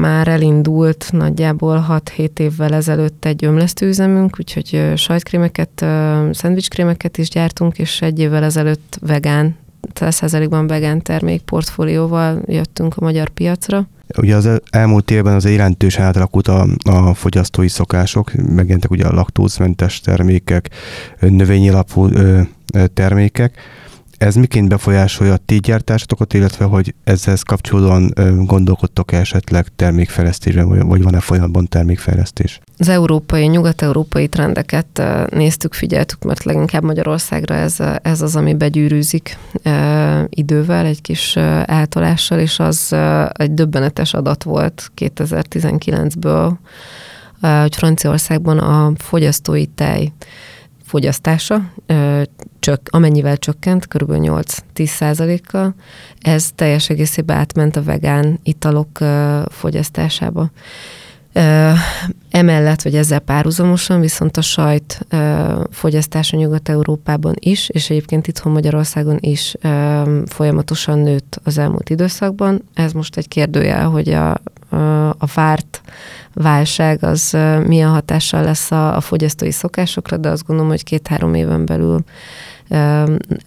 már 0.00 0.28
elindult 0.28 1.08
nagyjából 1.12 2.02
6-7 2.16 2.38
évvel 2.38 2.74
ezelőtt 2.74 3.24
egy 3.24 3.44
ömlesztőüzemünk, 3.44 4.36
úgyhogy 4.38 4.92
sajtkrémeket, 4.96 5.84
szendvicskrémeket 6.30 7.18
is 7.18 7.28
gyártunk, 7.28 7.78
és 7.78 8.02
egy 8.02 8.18
évvel 8.18 8.44
ezelőtt 8.44 8.98
vegán 9.00 9.56
100%-ban 9.94 10.66
vegán 10.66 11.02
termék 11.02 11.42
portfólióval 11.42 12.42
jöttünk 12.46 12.96
a 12.96 13.04
magyar 13.04 13.28
piacra. 13.28 13.88
Ugye 14.16 14.36
az 14.36 14.60
elmúlt 14.70 15.10
évben 15.10 15.34
az 15.34 15.50
jelentősen 15.50 16.04
átalakult 16.04 16.48
a, 16.48 16.66
a 16.90 17.14
fogyasztói 17.14 17.68
szokások, 17.68 18.32
megjelentek 18.32 18.90
ugye 18.90 19.06
a 19.06 19.14
laktózmentes 19.14 20.00
termékek, 20.00 20.70
növényi 21.20 21.68
alapú 21.68 22.08
termékek. 22.94 23.56
Ez 24.18 24.34
miként 24.34 24.68
befolyásolja 24.68 25.32
a 25.32 25.38
ti 25.46 25.58
gyártásotokat, 25.58 26.34
illetve 26.34 26.64
hogy 26.64 26.94
ezzel 27.04 27.36
kapcsolódóan 27.42 28.12
gondolkodtok 28.44 29.12
esetleg 29.12 29.66
termékfejlesztésben, 29.76 30.88
vagy 30.88 31.02
van-e 31.02 31.20
folyamatban 31.20 31.68
termékfejlesztés? 31.68 32.60
Az 32.78 32.88
európai, 32.88 33.46
nyugat-európai 33.46 34.28
trendeket 34.28 35.02
néztük, 35.30 35.74
figyeltük, 35.74 36.22
mert 36.22 36.44
leginkább 36.44 36.82
Magyarországra 36.82 37.54
ez, 37.54 37.76
ez 38.02 38.22
az, 38.22 38.36
ami 38.36 38.54
begyűrűzik 38.54 39.38
idővel, 40.28 40.86
egy 40.86 41.00
kis 41.00 41.36
eltolással, 41.64 42.38
és 42.38 42.58
az 42.58 42.94
egy 43.32 43.54
döbbenetes 43.54 44.14
adat 44.14 44.42
volt 44.42 44.90
2019-ből, 44.96 46.52
hogy 47.40 47.76
Franciaországban 47.76 48.58
a 48.58 48.92
fogyasztói 48.96 49.66
tej 49.66 50.12
fogyasztása 50.88 51.72
csök, 52.60 52.80
amennyivel 52.90 53.36
csökkent, 53.36 53.86
kb. 53.86 54.12
8-10 54.12 54.86
százalékkal, 54.86 55.74
ez 56.20 56.50
teljes 56.54 56.90
egészében 56.90 57.36
átment 57.36 57.76
a 57.76 57.82
vegán 57.82 58.40
italok 58.42 58.98
fogyasztásába. 59.50 60.50
Emellett, 62.30 62.82
vagy 62.82 62.94
ezzel 62.94 63.18
párhuzamosan 63.18 64.00
viszont 64.00 64.36
a 64.36 64.40
sajt 64.40 65.06
fogyasztása 65.70 66.36
Nyugat-Európában 66.36 67.34
is, 67.38 67.68
és 67.68 67.90
egyébként 67.90 68.26
itthon 68.26 68.52
Magyarországon 68.52 69.16
is 69.20 69.54
folyamatosan 70.26 70.98
nőtt 70.98 71.40
az 71.44 71.58
elmúlt 71.58 71.90
időszakban. 71.90 72.62
Ez 72.74 72.92
most 72.92 73.16
egy 73.16 73.28
kérdőjel, 73.28 73.88
hogy 73.88 74.08
a, 74.08 74.30
a 75.18 75.26
várt 75.34 75.80
válság 76.42 77.04
az 77.04 77.36
milyen 77.66 77.90
hatással 77.90 78.42
lesz 78.42 78.70
a, 78.70 78.96
a 78.96 79.00
fogyasztói 79.00 79.50
szokásokra, 79.50 80.16
de 80.16 80.28
azt 80.28 80.46
gondolom, 80.46 80.70
hogy 80.70 80.84
két-három 80.84 81.34
éven 81.34 81.66
belül 81.66 82.04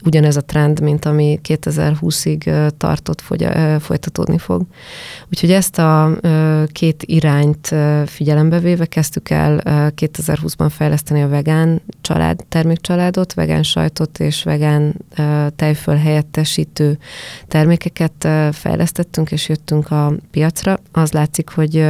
ugyanez 0.04 0.36
a 0.36 0.42
trend, 0.42 0.82
mint 0.82 1.06
ami 1.06 1.40
2020-ig 1.48 2.72
tartott, 2.78 3.22
folytatódni 3.80 4.38
fog. 4.38 4.66
Úgyhogy 5.30 5.52
ezt 5.52 5.78
a 5.80 6.18
két 6.72 7.04
irányt 7.04 7.76
figyelembe 8.06 8.60
véve 8.60 8.86
kezdtük 8.86 9.30
el 9.30 9.62
2020-ban 9.66 10.70
fejleszteni 10.70 11.22
a 11.22 11.28
vegán 11.28 11.82
család, 12.02 12.44
termékcsaládot, 12.50 13.34
vegán 13.34 13.64
sajtot 13.64 14.20
és 14.20 14.44
vegán 14.44 14.96
tejföl 15.56 15.96
helyettesítő 15.96 16.98
termékeket 17.48 18.28
fejlesztettünk, 18.52 19.32
és 19.32 19.50
jöttünk 19.50 19.92
a 19.92 20.14
piacra. 20.32 20.80
Az 20.92 21.12
látszik, 21.12 21.50
hogy 21.50 21.86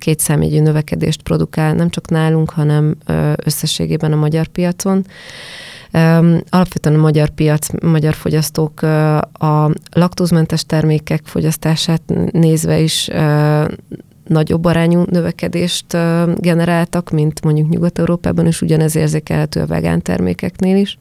két 0.00 0.20
számjegyű 0.20 0.60
növekedést 0.60 1.22
produkál 1.22 1.74
nem 1.74 1.90
csak 1.90 2.08
nálunk, 2.08 2.50
hanem 2.50 2.96
összességében 3.44 4.12
a 4.12 4.16
magyar 4.16 4.46
piacon. 4.46 5.04
Alapvetően 6.48 6.98
a 6.98 7.00
magyar 7.00 7.28
piac, 7.28 7.82
magyar 7.82 8.14
fogyasztók 8.14 8.82
a 9.32 9.70
laktózmentes 9.92 10.64
termékek 10.64 11.20
fogyasztását 11.24 12.02
nézve 12.32 12.78
is 12.78 13.10
nagyobb 14.26 14.64
arányú 14.64 15.04
növekedést 15.10 15.86
generáltak, 16.36 17.10
mint 17.10 17.44
mondjuk 17.44 17.68
Nyugat-Európában, 17.68 18.46
és 18.46 18.62
ugyanez 18.62 18.96
érzékelhető 18.96 19.60
a 19.60 19.66
vegán 19.66 20.02
termékeknél 20.02 20.76
is. 20.76 20.98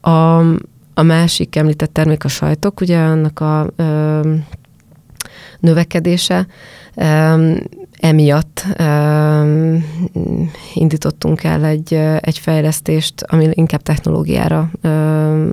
A, 0.00 0.38
a 0.94 1.02
másik 1.02 1.56
említett 1.56 1.92
termék 1.92 2.24
a 2.24 2.28
sajtok, 2.28 2.80
ugye 2.80 2.98
annak 2.98 3.40
a 3.40 3.70
növekedése. 5.60 6.46
Emiatt 7.98 8.66
indítottunk 10.74 11.44
el 11.44 11.64
egy, 11.64 11.94
egy 12.20 12.38
fejlesztést, 12.38 13.22
ami 13.22 13.48
inkább 13.52 13.82
technológiára 13.82 14.70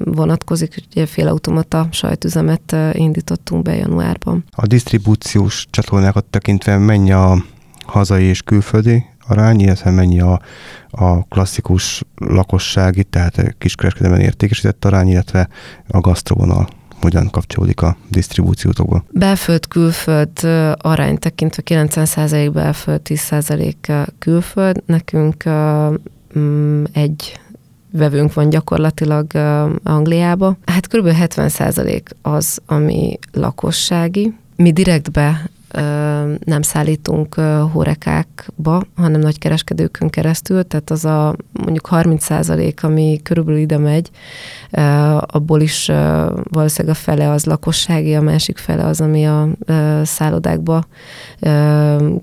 vonatkozik, 0.04 0.84
ugye 0.92 1.06
félautomata 1.06 1.88
sajtüzemet 1.92 2.76
indítottunk 2.92 3.64
be 3.64 3.76
januárban. 3.76 4.44
A 4.50 4.68
disztribúciós 4.68 5.68
csatornákat 5.70 6.26
tekintve 6.26 6.78
mennyi 6.78 7.12
a 7.12 7.44
hazai 7.86 8.24
és 8.24 8.42
külföldi 8.42 9.06
arány, 9.28 9.60
illetve 9.60 9.92
mennyi 9.92 10.20
a, 10.20 10.42
a 10.90 11.24
klasszikus 11.24 12.04
lakossági, 12.16 13.04
tehát 13.04 13.56
kiskereskedelmen 13.58 14.22
értékesített 14.22 14.86
arány, 14.86 15.08
illetve 15.08 15.50
a 15.88 16.00
gasztrovonal? 16.00 16.68
Hogyan 17.02 17.30
kapcsolódik 17.30 17.82
a 17.82 17.98
disztribúciótokba? 18.10 19.04
Belföld-külföld 19.12 20.44
arány 20.78 21.18
tekintve 21.18 21.62
90% 21.66 22.50
belföld, 22.54 23.02
10% 23.04 24.08
külföld. 24.20 24.84
Nekünk 24.86 25.44
mm, 26.38 26.84
egy 26.94 27.40
vevőnk 27.92 28.34
van 28.34 28.50
gyakorlatilag 28.50 29.26
Angliába. 29.84 30.58
Hát 30.66 30.88
kb. 30.88 31.08
70% 31.20 32.02
az, 32.22 32.62
ami 32.66 33.20
lakossági. 33.32 34.34
Mi 34.56 34.72
direktbe 34.72 35.50
nem 36.46 36.62
szállítunk 36.62 37.36
horekákba, 37.72 38.84
hanem 38.96 39.20
nagy 39.20 39.40
kereskedőkön 39.40 40.10
keresztül, 40.10 40.68
tehát 40.68 40.90
az 40.90 41.06
a 41.06 41.36
mondjuk 41.52 41.86
30 41.86 42.24
százalék, 42.24 42.84
ami 42.84 43.20
körülbelül 43.24 43.60
ide 43.60 43.78
megy, 43.78 44.10
abból 45.20 45.62
is 45.62 45.92
valószínűleg 46.50 46.96
a 46.96 47.00
fele 47.00 47.30
az 47.30 47.46
lakossági, 47.46 48.16
a 48.16 48.22
másik 48.22 48.58
fele 48.58 48.86
az, 48.86 49.02
ami 49.02 49.26
a 49.26 49.48
szállodákba, 50.04 50.84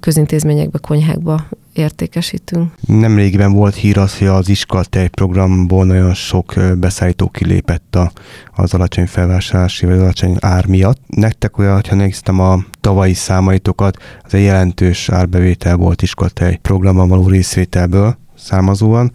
közintézményekbe, 0.00 0.78
konyhákba 0.78 1.44
értékesítünk. 1.72 2.72
Nemrégiben 2.86 3.52
volt 3.52 3.74
hír 3.74 3.98
az, 3.98 4.18
hogy 4.18 4.26
az 4.26 4.48
iskolatej 4.48 5.08
programból 5.08 5.84
nagyon 5.84 6.14
sok 6.14 6.54
beszállító 6.78 7.28
kilépett 7.28 7.96
a, 7.96 8.12
az 8.54 8.74
alacsony 8.74 9.06
felvásárlási 9.06 9.86
vagy 9.86 9.98
alacsony 9.98 10.36
ár 10.40 10.66
miatt. 10.66 10.98
Nektek 11.06 11.58
olyan, 11.58 11.80
ha 11.88 11.94
néztem 11.94 12.40
a 12.40 12.64
tavalyi 12.80 13.14
számaitokat, 13.14 13.96
az 14.22 14.34
egy 14.34 14.42
jelentős 14.42 15.08
árbevétel 15.08 15.76
volt 15.76 16.02
iskolatej 16.02 16.58
programban 16.62 17.08
való 17.08 17.28
részvételből 17.28 18.16
származóan. 18.36 19.12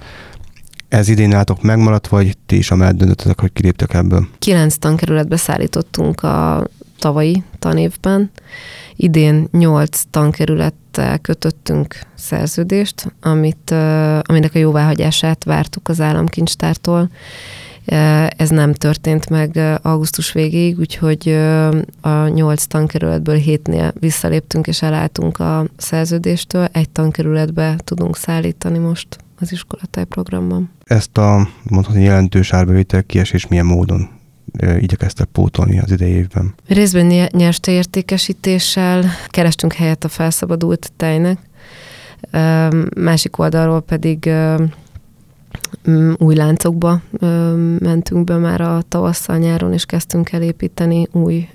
Ez 0.88 1.08
idén 1.08 1.34
álltok 1.34 1.62
megmaradt, 1.62 2.08
vagy 2.08 2.38
ti 2.46 2.58
is 2.58 2.72
amellett 2.72 2.96
döntöttetek, 2.96 3.40
hogy 3.40 3.54
kiléptek 3.54 3.94
ebből? 3.94 4.28
Kilenc 4.40 4.78
tankerületbe 4.78 5.38
szállítottunk 5.38 6.24
a 6.24 6.68
tavalyi 7.00 7.44
tanévben. 7.60 8.32
Idén 8.96 9.48
nyolc 9.52 10.02
tankerülettel 10.10 11.20
kötöttünk 11.20 12.00
szerződést, 12.16 13.14
amit, 13.22 13.72
aminek 14.22 14.56
a 14.56 14.60
jóváhagyását 14.60 15.44
vártuk 15.44 15.88
az 15.88 16.02
államkincstártól. 16.02 17.10
Ez 18.38 18.50
nem 18.50 18.74
történt 18.74 19.30
meg 19.30 19.80
augusztus 19.82 20.32
végéig, 20.32 20.80
úgyhogy 20.80 21.30
a 22.02 22.28
nyolc 22.28 22.66
tankerületből 22.66 23.36
hétnél 23.36 23.94
visszaléptünk 24.00 24.68
és 24.68 24.82
elálltunk 24.82 25.40
a 25.40 25.66
szerződéstől. 25.78 26.68
Egy 26.72 26.90
tankerületbe 26.90 27.76
tudunk 27.84 28.18
szállítani 28.18 28.78
most 28.78 29.08
az 29.40 29.52
iskolatáj 29.52 30.04
programban. 30.04 30.70
Ezt 30.84 31.18
a 31.18 31.48
mondhatni 31.70 32.04
jelentős 32.04 32.54
árbevétel 32.54 33.04
kiesés 33.04 33.48
milyen 33.48 33.66
módon 33.66 34.10
igyekeztek 34.80 35.28
pótolni 35.32 35.80
az 35.80 35.92
idei 35.92 36.12
évben? 36.12 36.54
Részben 36.68 37.30
nyerste 37.32 37.72
értékesítéssel 37.72 39.04
kerestünk 39.28 39.74
helyet 39.74 40.04
a 40.04 40.08
felszabadult 40.08 40.92
tejnek, 40.98 41.38
másik 42.96 43.40
oldalról 43.40 43.82
pedig 43.82 44.30
új 46.18 46.36
láncokba 46.36 47.02
mentünk 47.80 48.24
be 48.24 48.38
már 48.38 48.62
a 48.62 48.82
tavasszal 48.88 49.38
nyáron, 49.38 49.74
és 49.74 49.86
kezdtünk 49.86 50.32
el 50.32 50.42
építeni 50.42 51.08
új 51.12 51.50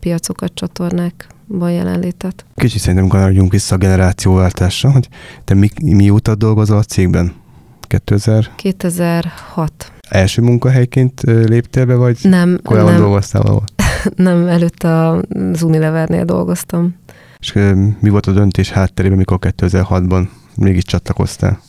piacokat, 0.00 0.54
csatornákban 0.54 1.70
jelenlétet. 1.70 2.44
Kicsit 2.54 2.80
szerintem 2.80 3.08
kanyarodjunk 3.08 3.52
vissza 3.52 3.74
a 3.74 3.78
generációváltásra, 3.78 4.90
hogy 4.90 5.08
te 5.44 5.54
mi, 5.54 5.70
mióta 5.82 6.34
dolgozol 6.34 6.78
a 6.78 6.82
cégben? 6.82 7.32
2000? 7.80 8.50
2006 8.56 9.92
első 10.08 10.42
munkahelyként 10.42 11.20
léptél 11.22 11.86
be, 11.86 11.94
vagy 11.94 12.18
nem, 12.22 12.58
korábban 12.64 12.92
nem. 12.92 13.00
dolgoztál 13.00 13.42
valahol? 13.42 13.64
nem, 14.16 14.46
előtte 14.46 15.08
az 15.08 15.62
Unilevernél 15.62 16.24
dolgoztam. 16.24 16.96
És 17.38 17.52
mi 18.00 18.08
volt 18.08 18.26
a 18.26 18.32
döntés 18.32 18.70
hátterében, 18.70 19.18
mikor 19.18 19.38
2006-ban 19.40 20.28
mégis 20.56 20.82
csatlakoztál? 20.82 21.60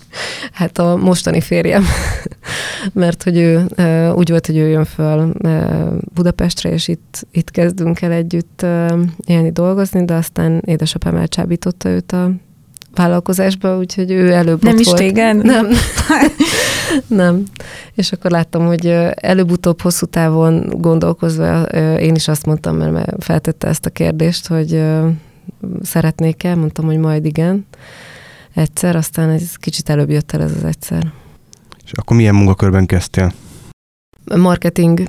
Hát 0.51 0.77
a 0.77 0.95
mostani 0.95 1.41
férjem, 1.41 1.83
mert 2.93 3.23
hogy 3.23 3.37
ő 3.37 3.65
úgy 4.15 4.29
volt, 4.29 4.45
hogy 4.45 4.57
ő 4.57 4.67
jön 4.67 4.85
föl 4.85 5.33
Budapestre, 6.13 6.71
és 6.71 6.87
itt, 6.87 7.27
itt 7.31 7.51
kezdünk 7.51 8.01
el 8.01 8.11
együtt 8.11 8.65
élni, 9.25 9.51
dolgozni, 9.51 10.05
de 10.05 10.13
aztán 10.13 10.61
édesapám 10.65 11.15
elcsábította 11.15 11.89
őt 11.89 12.11
a 12.11 12.31
vállalkozásba, 12.95 13.77
úgyhogy 13.77 14.11
ő 14.11 14.31
előbb 14.31 14.63
Nem 14.63 14.73
ott 14.73 14.79
is 14.79 14.85
volt. 14.85 14.97
téged? 14.97 15.43
Nem. 15.43 15.67
nem. 17.07 17.43
És 17.93 18.11
akkor 18.11 18.31
láttam, 18.31 18.65
hogy 18.65 18.85
előbb-utóbb 19.15 19.81
hosszú 19.81 20.05
távon 20.05 20.69
gondolkozva 20.77 21.61
én 21.97 22.15
is 22.15 22.27
azt 22.27 22.45
mondtam, 22.45 22.75
mert 22.75 23.23
feltette 23.23 23.67
ezt 23.67 23.85
a 23.85 23.89
kérdést, 23.89 24.47
hogy 24.47 24.83
szeretnék-e, 25.81 26.55
mondtam, 26.55 26.85
hogy 26.85 26.97
majd 26.97 27.25
igen. 27.25 27.65
Egyszer, 28.53 28.95
aztán 28.95 29.29
ez 29.29 29.55
kicsit 29.55 29.89
előbb 29.89 30.09
jött 30.09 30.31
el 30.31 30.41
ez 30.41 30.51
az 30.55 30.63
egyszer. 30.63 31.13
És 31.85 31.91
akkor 31.91 32.15
milyen 32.15 32.35
munkakörben 32.35 32.85
kezdtél? 32.85 33.33
Marketing 34.35 35.03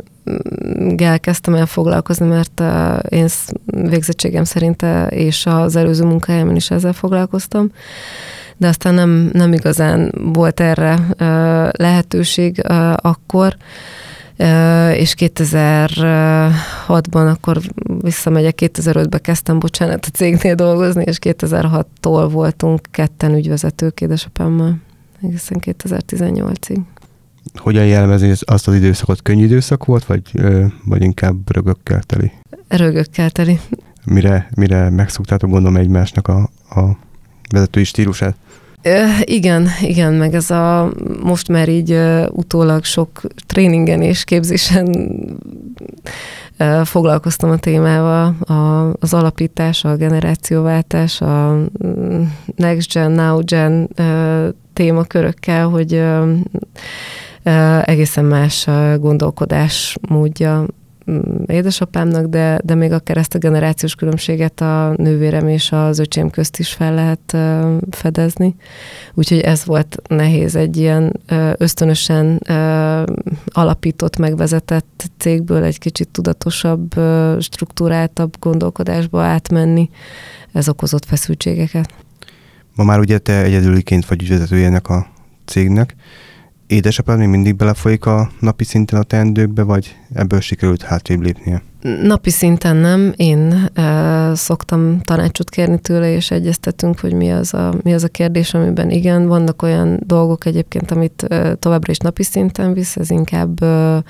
kezdtem 1.21 1.55
el 1.55 1.67
foglalkozni, 1.67 2.27
mert 2.27 2.63
én 3.09 3.27
végzettségem 3.65 4.45
szerint 4.45 4.85
és 5.09 5.47
az 5.47 5.77
előző 5.77 6.05
munkájában 6.05 6.57
is 6.57 6.71
ezzel 6.71 6.93
foglalkoztam, 6.93 7.73
de 8.61 8.69
aztán 8.69 8.95
nem, 8.95 9.31
nem 9.33 9.53
igazán 9.53 10.13
volt 10.33 10.61
erre 10.61 10.99
lehetőség 11.77 12.63
akkor, 12.97 13.57
és 14.93 15.15
2006-ban 15.19 17.31
akkor 17.31 17.61
visszamegyek, 18.01 18.59
2005-ben 18.63 19.21
kezdtem, 19.23 19.59
bocsánat, 19.59 20.07
a 20.07 20.09
cégnél 20.09 20.55
dolgozni, 20.55 21.05
és 21.07 21.17
2006-tól 21.21 22.29
voltunk 22.31 22.81
ketten 22.91 23.35
ügyvezetők 23.35 24.01
édesapámmal, 24.01 24.77
egészen 25.23 25.59
2018-ig. 25.61 26.79
Hogyan 27.55 27.87
jellemezi 27.87 28.33
azt 28.41 28.69
az 28.69 28.75
időszakot? 28.75 29.23
Könnyű 29.23 29.45
időszak 29.45 29.85
volt, 29.85 30.05
vagy, 30.05 30.23
vagy 30.85 31.03
inkább 31.03 31.53
rögökkel 31.53 32.03
teli? 32.03 32.33
Rögökkel 32.69 33.31
teli. 33.31 33.61
Mire, 34.05 34.49
mire 34.57 34.91
megszoktátok 34.91 35.51
gondolom 35.51 35.77
egymásnak 35.77 36.29
a, 36.29 36.51
a 36.71 36.97
vezetői 37.51 37.85
stílusát? 37.85 38.37
Ö, 38.83 39.05
igen, 39.21 39.69
igen, 39.81 40.13
meg 40.13 40.35
ez 40.35 40.51
a 40.51 40.93
most 41.23 41.49
már 41.49 41.69
így 41.69 41.93
uh, 41.93 42.25
utólag 42.31 42.85
sok 42.85 43.21
tréningen 43.47 44.03
és 44.03 44.25
képzésen 44.25 44.89
uh, 46.59 46.85
foglalkoztam 46.85 47.51
a 47.51 47.57
témával, 47.57 48.35
a, 48.41 48.91
az 49.01 49.15
alapítás, 49.15 49.85
a 49.85 49.97
generációváltás, 49.97 51.21
a 51.21 51.57
mm, 51.85 52.23
next 52.57 52.93
gen, 52.93 53.11
now 53.11 53.41
gen 53.45 53.89
uh, 53.99 54.49
témakörökkel, 54.73 55.69
hogy 55.69 55.95
uh, 55.95 56.39
egészen 57.89 58.25
más 58.25 58.69
gondolkodás 58.99 59.97
módja 60.09 60.67
édesapámnak, 61.47 62.27
de, 62.27 62.61
de 62.65 62.75
még 62.75 62.93
akár 62.93 63.17
ezt 63.17 63.35
a 63.35 63.39
generációs 63.39 63.95
különbséget 63.95 64.61
a 64.61 64.95
nővérem 64.97 65.49
és 65.49 65.73
az 65.73 65.99
öcsém 65.99 66.31
közt 66.31 66.59
is 66.59 66.73
fel 66.73 66.95
lehet 66.95 67.37
fedezni. 67.91 68.55
Úgyhogy 69.15 69.41
ez 69.41 69.65
volt 69.65 69.97
nehéz 70.09 70.57
egy 70.57 70.77
ilyen 70.77 71.21
ösztönösen 71.57 72.41
alapított, 73.47 74.17
megvezetett 74.17 75.11
cégből 75.19 75.63
egy 75.63 75.79
kicsit 75.79 76.09
tudatosabb, 76.09 76.95
struktúráltabb 77.39 78.35
gondolkodásba 78.39 79.23
átmenni. 79.23 79.91
Ez 80.53 80.69
okozott 80.69 81.05
feszültségeket. 81.05 81.95
Ma 82.75 82.85
már 82.85 82.99
ugye 82.99 83.19
te 83.19 83.43
egyedüliként 83.43 84.07
vagy 84.07 84.23
ügyvezetője 84.23 84.67
ennek 84.67 84.89
a 84.89 85.07
cégnek 85.45 85.95
édesapád 86.71 87.19
még 87.19 87.29
mindig 87.29 87.57
belefolyik 87.57 88.07
a 88.07 88.31
napi 88.41 88.65
szinten 88.65 89.01
a 89.01 89.03
teendőkbe, 89.03 89.63
vagy 89.63 89.97
ebből 90.15 90.41
sikerült 90.41 90.83
hátrébb 90.83 91.21
lépnie? 91.21 91.63
Napi 92.03 92.31
szinten 92.31 92.77
nem. 92.77 93.13
Én 93.17 93.69
e, 93.75 94.35
szoktam 94.35 95.01
tanácsot 95.01 95.51
kérni 95.51 95.79
tőle, 95.79 96.13
és 96.13 96.31
egyeztetünk, 96.31 97.01
hogy 97.01 97.13
mi 97.13 97.33
az, 97.33 97.55
a, 97.55 97.75
mi 97.83 97.95
az 97.95 98.05
a 98.05 98.09
kérdés, 98.09 98.55
amiben 98.55 98.91
igen, 98.91 99.27
vannak 99.27 99.63
olyan 99.63 100.01
dolgok 100.07 100.45
egyébként, 100.45 100.91
amit 100.91 101.23
e, 101.23 101.55
továbbra 101.55 101.93
is 101.93 101.99
napi 101.99 102.23
szinten 102.23 102.73
visz, 102.73 102.97
ez 102.97 103.11
inkább 103.11 103.63
e, 103.63 104.03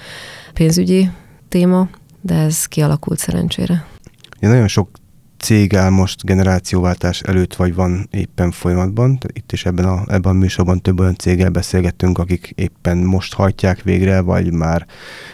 pénzügyi 0.53 1.11
téma, 1.49 1.89
de 2.21 2.35
ez 2.35 2.65
kialakult 2.65 3.19
szerencsére. 3.19 3.85
Ja, 4.41 4.49
nagyon 4.49 4.69
sok 4.69 4.89
cég 5.41 5.77
áll 5.77 5.91
most 5.91 6.25
generációváltás 6.25 7.21
előtt, 7.21 7.55
vagy 7.55 7.75
van 7.75 8.09
éppen 8.11 8.51
folyamatban. 8.51 9.19
Itt 9.33 9.53
is 9.53 9.65
ebben 9.65 9.85
a, 9.85 10.03
ebben 10.07 10.33
a 10.33 10.39
műsorban 10.39 10.81
több 10.81 11.01
olyan 11.01 11.17
céggel 11.17 11.51
beszélgettünk, 11.51 12.19
akik 12.19 12.53
éppen 12.55 12.97
most 12.99 13.35
hajtják 13.35 13.83
végre, 13.83 14.21
vagy 14.21 14.53
már, 14.53 14.87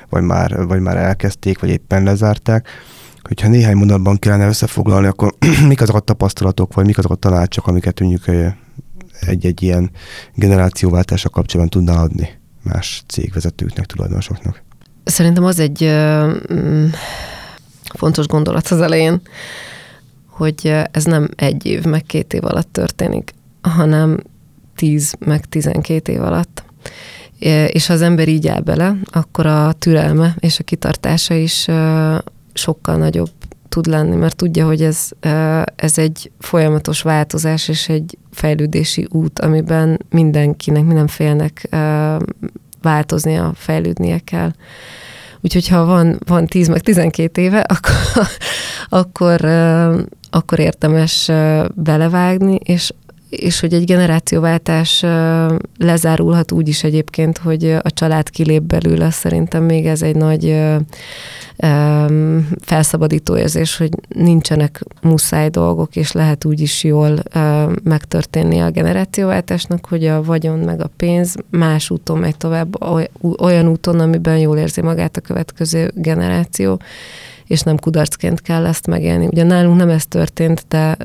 vagy 0.09 0.23
már, 0.23 0.66
vagy 0.66 0.81
már 0.81 0.97
elkezdték, 0.97 1.61
vagy 1.61 1.71
éppen 1.71 2.03
lezárták. 2.03 2.69
Hogyha 3.23 3.49
néhány 3.49 3.77
mondatban 3.77 4.19
kellene 4.19 4.47
összefoglalni, 4.47 5.07
akkor 5.07 5.35
mik 5.69 5.81
azok 5.81 5.97
a 5.97 6.01
tapasztalatok, 6.01 6.75
vagy 6.75 6.87
mik 6.87 6.99
azok 6.99 7.11
a 7.11 7.14
tanácsok, 7.14 7.66
amiket 7.66 8.01
mondjuk 8.01 8.55
egy-egy 9.21 9.62
ilyen 9.62 9.90
generációváltása 10.35 11.29
kapcsolatban 11.29 11.83
tudna 11.83 12.03
adni 12.03 12.29
más 12.62 13.03
cégvezetőknek, 13.07 13.87
tulajdonosoknak? 13.87 14.62
Szerintem 15.05 15.45
az 15.45 15.59
egy 15.59 15.85
mm, 16.53 16.87
fontos 17.95 18.27
gondolat 18.27 18.69
az 18.69 18.81
elején, 18.81 19.21
hogy 20.37 20.75
ez 20.90 21.05
nem 21.05 21.29
egy 21.37 21.66
év, 21.66 21.85
meg 21.85 22.03
két 22.03 22.33
év 22.33 22.44
alatt 22.44 22.72
történik, 22.72 23.35
hanem 23.61 24.18
tíz, 24.75 25.14
meg 25.18 25.44
tizenkét 25.44 26.09
év 26.09 26.22
alatt. 26.22 26.64
És 27.66 27.87
ha 27.87 27.92
az 27.92 28.03
ember 28.03 28.29
így 28.29 28.49
áll 28.49 28.61
bele, 28.61 28.96
akkor 29.05 29.46
a 29.46 29.72
türelme 29.72 30.37
és 30.38 30.59
a 30.59 30.64
kitartása 30.64 31.35
is 31.35 31.66
sokkal 32.53 32.96
nagyobb 32.96 33.31
tud 33.68 33.87
lenni, 33.87 34.16
mert 34.16 34.37
tudja, 34.37 34.66
hogy 34.66 34.83
ez, 34.83 35.09
ez 35.77 35.99
egy 35.99 36.31
folyamatos 36.38 37.03
változás 37.03 37.68
és 37.68 37.88
egy 37.88 38.18
fejlődési 38.31 39.07
út, 39.11 39.38
amiben 39.38 40.01
mindenkinek, 40.11 40.85
mindenfélnek 40.85 41.68
változnia, 42.83 43.53
fejlődnie 43.55 44.18
kell. 44.18 44.51
Úgyhogy 45.40 45.68
ha 45.68 45.85
van, 45.85 46.18
van 46.27 46.46
10 46.46 46.68
meg 46.68 46.81
12 46.81 47.42
éve, 47.42 47.61
akkor, 47.77 48.27
akkor, 48.88 49.40
akkor 50.37 50.59
érdemes 50.59 51.31
belevágni, 51.75 52.59
és 52.64 52.92
és 53.29 53.61
hogy 53.61 53.75
egy 53.75 53.85
generációváltás 53.85 55.05
lezárulhat 55.79 56.53
úgy 56.53 56.68
is 56.68 56.85
egyébként, 56.85 57.38
hogy 57.38 57.70
a 57.83 57.90
család 57.90 58.31
kilép 58.31 58.62
belőle, 58.62 59.11
szerintem 59.11 59.62
még 59.62 59.87
ez 59.87 60.03
egy 60.03 60.16
nagy 60.16 60.62
felszabadító 62.61 63.37
érzés, 63.37 63.77
hogy 63.77 63.90
nincsenek 64.09 64.83
muszáj 65.03 65.49
dolgok, 65.49 65.96
és 65.96 66.12
lehet 66.12 66.44
úgy 66.44 66.61
is 66.61 66.85
jól 66.85 67.18
megtörténni 67.83 68.59
a 68.59 68.70
generációváltásnak, 68.70 69.87
hogy 69.87 70.07
a 70.07 70.22
vagyon 70.22 70.59
meg 70.59 70.81
a 70.81 70.90
pénz 70.96 71.35
más 71.51 71.90
úton 71.90 72.18
megy 72.18 72.37
tovább, 72.37 72.77
olyan 73.38 73.68
úton, 73.68 74.01
amiben 74.01 74.38
jól 74.38 74.57
érzi 74.57 74.81
magát 74.81 75.16
a 75.16 75.20
következő 75.20 75.90
generáció 75.94 76.81
és 77.46 77.61
nem 77.61 77.76
kudarcként 77.76 78.40
kell 78.40 78.66
ezt 78.66 78.87
megélni. 78.87 79.26
Ugye 79.26 79.42
nálunk 79.42 79.76
nem 79.76 79.88
ez 79.88 80.06
történt, 80.06 80.64
de, 80.68 80.96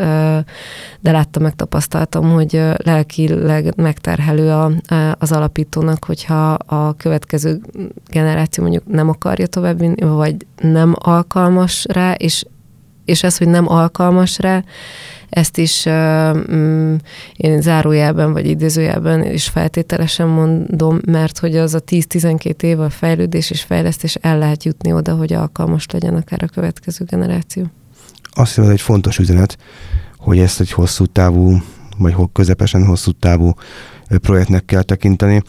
de 1.00 1.12
láttam, 1.12 1.44
megtapasztaltam, 1.44 2.32
hogy 2.32 2.62
lelkileg 2.76 3.74
megterhelő 3.76 4.52
a, 4.52 4.72
az 5.20 5.32
alapítónak, 5.32 6.06
hogyha 6.06 6.54
a 6.54 6.94
következő 6.94 7.62
generáció 8.10 8.64
mondjuk 8.64 8.88
nem 8.88 9.10
akarja 9.10 9.48
továbbvinni, 9.48 10.02
vagy 10.02 10.36
nem 10.62 10.94
alkalmas 10.98 11.86
rá, 11.90 12.14
és 12.14 12.46
és 13.12 13.24
ez, 13.24 13.38
hogy 13.38 13.48
nem 13.48 13.70
alkalmas 13.70 14.40
rá, 14.40 14.64
ezt 15.30 15.58
is 15.58 15.86
uh, 15.86 16.38
én 17.36 17.62
zárójában 17.62 18.34
vagy 18.34 18.48
idézőjelben 18.48 19.34
is 19.34 19.48
feltételesen 19.48 20.28
mondom, 20.28 21.00
mert 21.06 21.38
hogy 21.38 21.58
az 21.58 21.74
a 21.74 21.82
10-12 21.82 22.62
év 22.62 22.80
a 22.80 22.90
fejlődés 22.90 23.52
és 23.52 23.62
fejlesztés 23.62 24.16
el 24.16 24.38
lehet 24.38 24.64
jutni 24.64 24.94
oda, 24.94 25.16
hogy 25.16 25.34
alkalmas 25.34 25.86
legyen 25.92 26.16
akár 26.16 26.44
a 26.44 26.48
következő 26.48 27.06
generáció. 27.06 27.64
Azt 28.32 28.48
hiszem, 28.48 28.64
ez 28.64 28.70
egy 28.70 28.82
fontos 28.82 29.18
üzenet, 29.18 29.58
hogy 30.18 30.40
ezt 30.40 30.60
egy 30.60 30.72
hosszú 30.72 31.06
távú, 31.06 31.62
vagy 31.98 32.16
közepesen 32.34 32.86
hosszú 32.86 33.12
távú 33.12 33.54
projektnek 34.08 34.66
kell 34.66 34.82
tekinteni. 34.82 35.42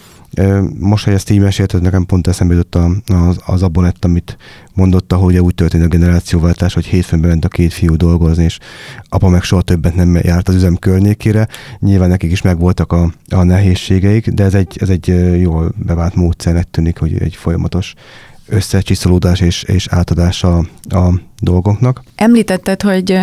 Most, 0.78 1.04
hogy 1.04 1.14
ezt 1.14 1.30
így 1.30 1.40
mesélted, 1.40 1.82
nekem 1.82 2.06
pont 2.06 2.26
eszembe 2.26 2.54
jutott 2.54 2.84
az, 3.06 3.38
az 3.46 3.62
abonett, 3.62 4.04
amit 4.04 4.36
mondotta, 4.74 5.16
hogy 5.16 5.38
úgy 5.38 5.54
történt 5.54 5.84
a 5.84 5.88
generációváltás, 5.88 6.74
hogy 6.74 6.84
hétfőn 6.84 7.20
bement 7.20 7.44
a 7.44 7.48
két 7.48 7.72
fiú 7.72 7.96
dolgozni, 7.96 8.44
és 8.44 8.58
apa 9.08 9.28
meg 9.28 9.42
soha 9.42 9.62
többet 9.62 9.94
nem 9.94 10.16
járt 10.16 10.48
az 10.48 10.54
üzem 10.54 10.76
környékére. 10.76 11.48
Nyilván 11.78 12.08
nekik 12.08 12.30
is 12.30 12.42
megvoltak 12.42 12.92
a, 12.92 13.12
a 13.28 13.42
nehézségeik, 13.42 14.28
de 14.28 14.44
ez 14.44 14.54
egy, 14.54 14.76
ez 14.80 14.88
egy 14.88 15.06
jól 15.40 15.72
bevált 15.76 16.14
módszer, 16.14 16.64
tűnik, 16.64 16.98
hogy 16.98 17.16
egy 17.18 17.34
folyamatos 17.34 17.94
összecsiszolódás 18.52 19.40
és, 19.40 19.62
és 19.62 19.86
átadása 19.90 20.56
a 20.88 21.12
dolgoknak. 21.40 22.02
Említetted, 22.14 22.82
hogy, 22.82 23.18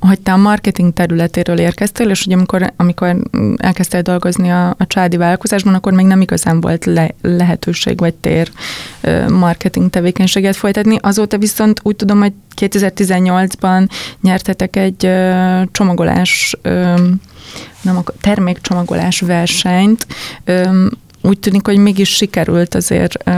hogy 0.00 0.20
te 0.20 0.32
a 0.32 0.36
marketing 0.36 0.92
területéről 0.92 1.58
érkeztél, 1.58 2.10
és 2.10 2.24
hogy 2.24 2.32
amikor, 2.32 2.72
amikor 2.76 3.16
elkezdtél 3.56 4.02
dolgozni 4.02 4.50
a, 4.50 4.68
a 4.68 4.86
családi 4.86 5.16
vállalkozásban, 5.16 5.74
akkor 5.74 5.92
még 5.92 6.06
nem 6.06 6.20
igazán 6.20 6.60
volt 6.60 6.84
le, 6.84 7.10
lehetőség 7.22 7.98
vagy 7.98 8.14
tér 8.14 8.50
marketing 9.28 9.90
tevékenységet 9.90 10.56
folytatni. 10.56 10.96
Azóta 11.00 11.38
viszont 11.38 11.80
úgy 11.82 11.96
tudom, 11.96 12.18
hogy 12.18 12.32
2018-ban 12.56 13.88
nyertetek 14.20 14.76
egy 14.76 15.10
csomagolás 15.72 16.56
nem 17.82 17.96
a 17.96 18.02
termékcsomagolás 18.20 19.20
versenyt, 19.20 20.06
úgy 21.22 21.38
tűnik, 21.38 21.66
hogy 21.66 21.76
mégis 21.76 22.08
sikerült 22.08 22.74
azért 22.74 23.30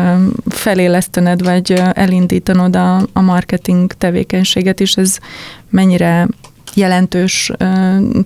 felélesztened, 0.49 1.45
vagy 1.45 1.73
elindítanod 1.93 2.77
a, 2.77 2.97
a 3.13 3.21
marketing 3.21 3.93
tevékenységet 3.93 4.81
is. 4.81 4.97
Ez 4.97 5.19
mennyire 5.71 6.29
jelentős 6.75 7.51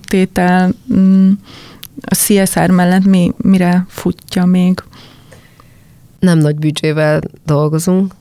tétel 0.07 0.73
mm, 0.93 1.31
a 2.05 2.15
CSR 2.15 2.69
mellett 2.69 3.05
mi, 3.05 3.31
mire 3.37 3.85
futja 3.87 4.45
még? 4.45 4.83
Nem 6.19 6.37
nagy 6.37 6.55
büdzsével 6.55 7.21
dolgozunk. 7.45 8.13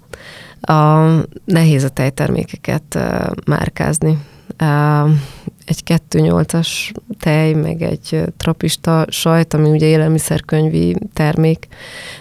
A, 0.61 1.07
nehéz 1.45 1.85
a 1.85 1.89
tejtermékeket 1.89 2.99
márkázni 3.47 4.19
egy 5.69 5.83
2.8-as 5.85 6.69
tej, 7.19 7.53
meg 7.53 7.83
egy 7.83 8.23
trapista 8.37 9.05
sajt, 9.09 9.55
ami 9.55 9.71
ugye 9.71 9.87
élelmiszerkönyvi 9.87 10.97
termék, 11.13 11.69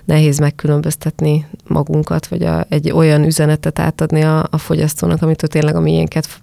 nehéz 0.05 0.37
megkülönböztetni 0.37 1.45
magunkat, 1.67 2.27
vagy 2.27 2.43
a, 2.43 2.65
egy 2.69 2.91
olyan 2.91 3.23
üzenetet 3.23 3.79
átadni 3.79 4.21
a, 4.21 4.47
a 4.49 4.57
fogyasztónak, 4.57 5.21
amit 5.21 5.47
tényleg 5.49 5.75
a 5.75 5.79
miénket 5.79 6.39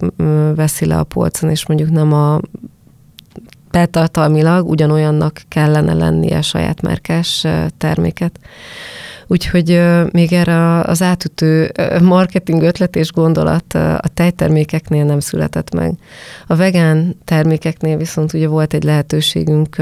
veszi 0.55 0.87
le 0.87 0.99
a 0.99 1.05
polcon, 1.05 1.51
és 1.51 1.67
mondjuk 1.67 1.91
nem 1.91 2.13
a 2.13 2.41
betartalmilag 3.71 4.69
ugyanolyannak 4.69 5.43
kellene 5.49 5.95
lennie 5.95 6.43
saját 6.43 6.81
márkás 6.83 7.47
terméket. 7.79 8.39
Úgyhogy 9.27 9.83
még 10.11 10.33
erre 10.33 10.81
az 10.81 11.03
átütő 11.03 11.73
marketing 12.03 12.63
ötlet 12.63 12.97
és 12.97 13.13
gondolat 13.13 13.75
a 13.75 14.09
tejtermékeknél 14.15 15.05
nem 15.05 15.21
született 15.21 15.75
meg. 15.75 15.95
A 16.47 16.57
vegán 16.57 17.17
termékeknél 17.25 17.97
viszont 17.97 18.33
ugye 18.33 18.49
volt 18.49 18.75
egy 18.75 18.85
lehetőségünk 18.85 19.79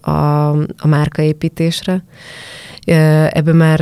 a, 0.00 0.48
a 0.76 0.86
márkaépítésre. 0.86 2.04
Ebben 3.30 3.56
már 3.56 3.80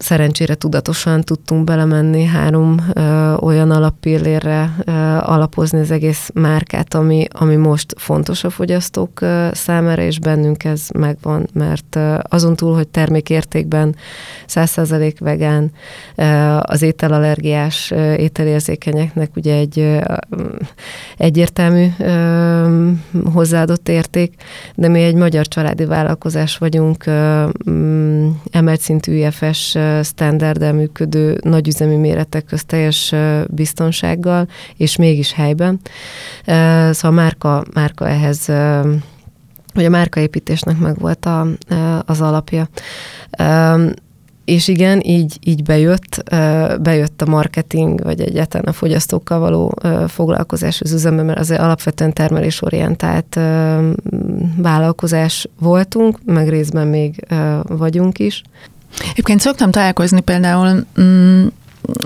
szerencsére 0.00 0.54
tudatosan 0.54 1.20
tudtunk 1.20 1.64
belemenni 1.64 2.24
három 2.24 2.84
ö, 2.92 3.34
olyan 3.34 3.70
alappillérre 3.70 4.74
ö, 4.84 4.92
alapozni 5.20 5.80
az 5.80 5.90
egész 5.90 6.30
márkát, 6.34 6.94
ami, 6.94 7.26
ami 7.32 7.56
most 7.56 7.94
fontos 7.96 8.44
a 8.44 8.50
fogyasztók 8.50 9.20
ö, 9.20 9.48
számára, 9.52 10.02
és 10.02 10.18
bennünk 10.18 10.64
ez 10.64 10.88
megvan, 10.98 11.48
mert 11.52 11.96
ö, 11.96 12.18
azon 12.28 12.56
túl, 12.56 12.74
hogy 12.74 12.88
termékértékben 12.88 13.96
100% 14.48 15.14
vegán, 15.18 15.70
ö, 16.14 16.24
az 16.60 16.82
ételallergiás 16.82 17.90
ö, 17.90 18.14
ételérzékenyeknek 18.14 19.30
ugye 19.36 19.54
egy 19.54 19.78
ö, 19.78 19.98
egyértelmű 21.16 21.86
ö, 21.98 22.90
hozzáadott 23.32 23.88
érték, 23.88 24.34
de 24.74 24.88
mi 24.88 25.02
egy 25.02 25.14
magyar 25.14 25.48
családi 25.48 25.84
vállalkozás 25.84 26.58
vagyunk, 26.58 27.06
ö, 27.06 27.44
emelt 28.50 28.80
szintű 28.80 29.12
IFS 29.12 29.76
standarddel 30.02 30.72
működő 30.72 31.38
nagyüzemi 31.42 31.96
méretek 31.96 32.44
közt 32.44 32.66
teljes 32.66 33.14
biztonsággal, 33.48 34.48
és 34.76 34.96
mégis 34.96 35.32
helyben. 35.32 35.80
Szóval 36.90 37.10
a 37.10 37.10
márka, 37.10 37.64
márka 37.74 38.08
ehhez 38.08 38.48
hogy 39.74 39.84
a 39.84 39.88
márkaépítésnek 39.88 40.78
meg 40.78 40.98
volt 40.98 41.26
a, 41.26 41.46
az 42.04 42.20
alapja. 42.20 42.68
És 44.44 44.68
igen, 44.68 45.00
így, 45.04 45.38
így 45.40 45.62
bejött, 45.62 46.22
bejött 46.80 47.22
a 47.22 47.26
marketing, 47.26 48.02
vagy 48.02 48.20
egyáltalán 48.20 48.66
a 48.66 48.72
fogyasztókkal 48.72 49.38
való 49.38 49.78
foglalkozás 50.08 50.80
az 50.80 50.92
üzemben, 50.92 51.24
mert 51.24 51.38
azért 51.38 51.60
alapvetően 51.60 52.12
termelésorientált 52.12 53.38
vállalkozás 54.56 55.48
voltunk, 55.58 56.18
meg 56.24 56.48
részben 56.48 56.86
még 56.86 57.26
vagyunk 57.62 58.18
is. 58.18 58.42
Egyébként 59.10 59.40
szoktam 59.40 59.70
találkozni 59.70 60.20
például 60.20 60.86
mm, 61.00 61.46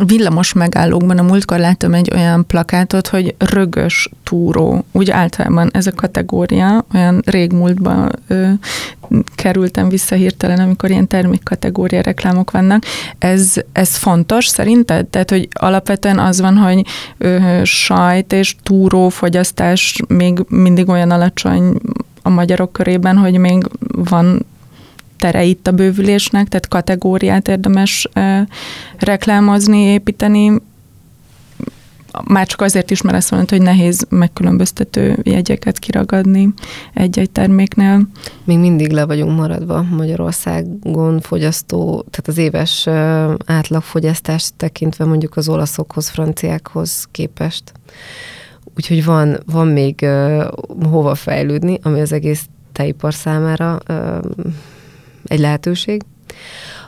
villamos 0.06 0.52
megállókban 0.52 1.18
a 1.18 1.22
múltkor 1.22 1.58
láttam 1.58 1.94
egy 1.94 2.10
olyan 2.14 2.46
plakátot, 2.46 3.06
hogy 3.06 3.34
rögös 3.38 4.08
túró. 4.22 4.84
Úgy 4.92 5.10
általában 5.10 5.70
ez 5.72 5.86
a 5.86 5.92
kategória, 5.92 6.84
olyan 6.94 7.22
régmúltban 7.26 8.10
ö, 8.26 8.48
kerültem 9.34 9.88
vissza 9.88 10.14
hirtelen, 10.14 10.60
amikor 10.60 10.90
ilyen 10.90 11.08
termékkategória 11.08 12.00
reklámok 12.00 12.50
vannak. 12.50 12.82
Ez, 13.18 13.54
ez 13.72 13.96
fontos 13.96 14.46
szerinted? 14.46 15.06
Tehát, 15.06 15.30
hogy 15.30 15.48
alapvetően 15.52 16.18
az 16.18 16.40
van, 16.40 16.56
hogy 16.56 16.86
ö, 17.18 17.60
sajt 17.64 18.32
és 18.32 18.56
túró 18.62 19.08
fogyasztás 19.08 20.00
még 20.08 20.44
mindig 20.48 20.88
olyan 20.88 21.10
alacsony 21.10 21.76
a 22.22 22.28
magyarok 22.28 22.72
körében, 22.72 23.16
hogy 23.16 23.38
még 23.38 23.68
van 23.94 24.46
tere 25.24 25.44
itt 25.44 25.66
a 25.66 25.72
bővülésnek, 25.72 26.48
tehát 26.48 26.68
kategóriát 26.68 27.48
érdemes 27.48 28.08
reklámozni, 28.98 29.78
építeni, 29.78 30.52
már 32.24 32.46
csak 32.46 32.60
azért 32.60 32.90
is, 32.90 33.02
mert 33.02 33.16
ezt 33.16 33.30
mondta, 33.30 33.56
hogy 33.56 33.64
nehéz 33.64 34.06
megkülönböztető 34.08 35.18
jegyeket 35.22 35.78
kiragadni 35.78 36.54
egy-egy 36.94 37.30
terméknél. 37.30 38.08
Még 38.44 38.58
mindig 38.58 38.90
le 38.90 39.04
vagyunk 39.04 39.38
maradva 39.38 39.82
Magyarországon 39.82 41.20
fogyasztó, 41.20 42.04
tehát 42.10 42.28
az 42.28 42.38
éves 42.38 42.86
átlagfogyasztást 43.46 44.54
tekintve 44.56 45.04
mondjuk 45.04 45.36
az 45.36 45.48
olaszokhoz, 45.48 46.08
franciákhoz 46.08 47.08
képest. 47.10 47.72
Úgyhogy 48.76 49.04
van, 49.04 49.38
van 49.46 49.66
még 49.66 50.06
hova 50.90 51.14
fejlődni, 51.14 51.78
ami 51.82 52.00
az 52.00 52.12
egész 52.12 52.46
tejipar 52.72 53.14
számára 53.14 53.78
egy 55.24 55.40
lehetőség. 55.40 56.02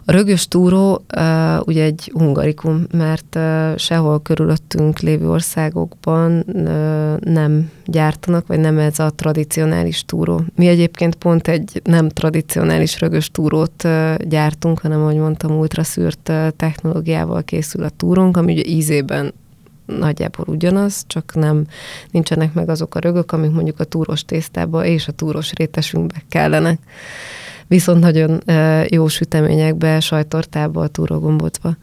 A 0.08 0.12
rögös 0.12 0.48
túró 0.48 1.04
uh, 1.16 1.66
ugye 1.66 1.82
egy 1.82 2.10
hungarikum, 2.14 2.86
mert 2.92 3.34
uh, 3.36 3.76
sehol 3.76 4.22
körülöttünk 4.22 4.98
lévő 4.98 5.30
országokban 5.30 6.44
uh, 6.46 7.16
nem 7.18 7.70
gyártanak, 7.84 8.46
vagy 8.46 8.58
nem 8.58 8.78
ez 8.78 8.98
a 8.98 9.10
tradicionális 9.10 10.04
túró. 10.04 10.44
Mi 10.54 10.66
egyébként 10.66 11.14
pont 11.14 11.48
egy 11.48 11.80
nem 11.84 12.08
tradicionális 12.08 13.00
rögös 13.00 13.30
túrót 13.30 13.84
uh, 13.84 14.14
gyártunk, 14.16 14.78
hanem, 14.78 15.00
ahogy 15.00 15.16
mondtam, 15.16 15.58
ultraszűrt 15.58 16.28
uh, 16.28 16.48
technológiával 16.56 17.42
készül 17.42 17.84
a 17.84 17.90
túrónk, 17.96 18.36
ami 18.36 18.52
ugye 18.52 18.64
ízében 18.64 19.32
nagyjából 19.86 20.44
ugyanaz, 20.48 21.04
csak 21.06 21.34
nem 21.34 21.66
nincsenek 22.10 22.54
meg 22.54 22.68
azok 22.68 22.94
a 22.94 22.98
rögök, 22.98 23.32
amik 23.32 23.50
mondjuk 23.50 23.80
a 23.80 23.84
túros 23.84 24.24
tésztába 24.24 24.84
és 24.84 25.08
a 25.08 25.12
túros 25.12 25.52
rétesünkbe 25.52 26.22
kellenek 26.28 26.78
viszont 27.68 28.00
nagyon 28.00 28.42
jó 28.88 29.08
süteményekbe, 29.08 30.00
sajtortába, 30.00 30.80
a 30.82 30.88
túrógombocba. 30.88 31.76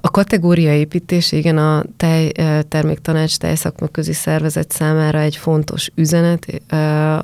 A 0.00 0.10
kategóriaépítés, 0.10 1.32
igen, 1.32 1.58
a 1.58 1.84
tej, 1.96 2.32
terméktanács 2.68 3.36
tejszakmaközi 3.36 4.12
szervezet 4.12 4.72
számára 4.72 5.20
egy 5.20 5.36
fontos 5.36 5.90
üzenet, 5.94 6.46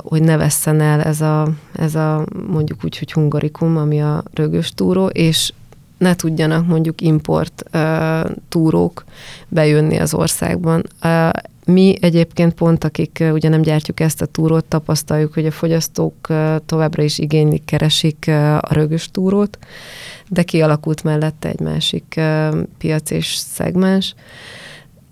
hogy 0.05 0.22
ne 0.22 0.37
vesszen 0.37 0.81
el 0.81 1.03
ez 1.03 1.20
a, 1.20 1.48
ez 1.72 1.94
a 1.94 2.27
mondjuk 2.46 2.85
úgy, 2.85 2.98
hogy 2.98 3.12
hungarikum, 3.12 3.77
ami 3.77 4.03
a 4.03 4.22
rögös 4.35 4.70
túró, 4.75 5.07
és 5.07 5.53
ne 5.98 6.14
tudjanak 6.14 6.66
mondjuk 6.66 7.01
import 7.01 7.64
túrók 8.48 9.05
bejönni 9.48 9.96
az 9.96 10.14
országban. 10.14 10.83
Mi 11.66 11.96
egyébként 12.01 12.55
pont, 12.55 12.85
akik 12.85 13.25
ugye 13.33 13.48
nem 13.48 13.62
gyártjuk 13.62 14.01
ezt 14.01 14.22
a 14.22 14.27
túrót, 14.27 14.64
tapasztaljuk, 14.64 15.35
hogy 15.35 15.46
a 15.46 15.51
fogyasztók 15.51 16.29
továbbra 16.66 17.03
is 17.03 17.18
igénylik, 17.18 17.64
keresik 17.64 18.29
a 18.61 18.75
rögös 18.75 19.11
túrót, 19.11 19.59
de 20.29 20.42
kialakult 20.42 21.05
mellette 21.05 21.48
egy 21.48 21.61
másik 21.61 22.20
piac 22.79 23.11
és 23.11 23.35
szegmens. 23.35 24.14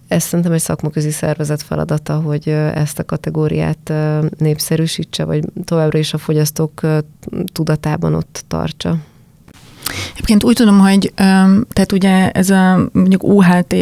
Ez 0.09 0.23
szerintem 0.23 0.53
egy 0.55 0.61
szakmaközi 0.61 1.11
szervezet 1.11 1.63
feladata, 1.63 2.21
hogy 2.21 2.49
ezt 2.49 2.99
a 2.99 3.05
kategóriát 3.05 3.93
népszerűsítse, 4.39 5.25
vagy 5.25 5.45
továbbra 5.65 5.99
is 5.99 6.15
a 6.15 6.19
fogyasztók 6.19 6.81
tudatában 7.53 8.15
ott 8.15 8.45
tartsa. 8.49 8.97
Egyébként 10.13 10.45
úgy 10.45 10.55
tudom, 10.55 10.79
hogy 10.79 11.13
tehát 11.73 11.93
ugye 11.93 12.31
ez 12.31 12.51
a 12.51 12.89
mondjuk 12.93 13.25
UHT 13.25 13.75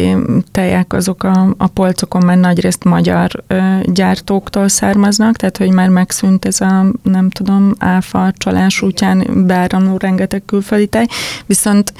tejek 0.52 0.92
azok 0.92 1.22
a, 1.22 1.54
a 1.58 1.66
polcokon 1.66 2.24
már 2.24 2.36
nagyrészt 2.36 2.84
magyar 2.84 3.44
gyártóktól 3.84 4.68
származnak, 4.68 5.36
tehát 5.36 5.56
hogy 5.56 5.72
már 5.72 5.88
megszűnt 5.88 6.44
ez 6.44 6.60
a 6.60 6.84
nem 7.02 7.30
tudom, 7.30 7.74
áfa 7.78 8.32
csalás 8.36 8.82
útján 8.82 9.44
beáramló 9.46 9.96
rengeteg 9.96 10.42
külföldi 10.44 10.86
tej, 10.86 11.06
viszont 11.46 11.92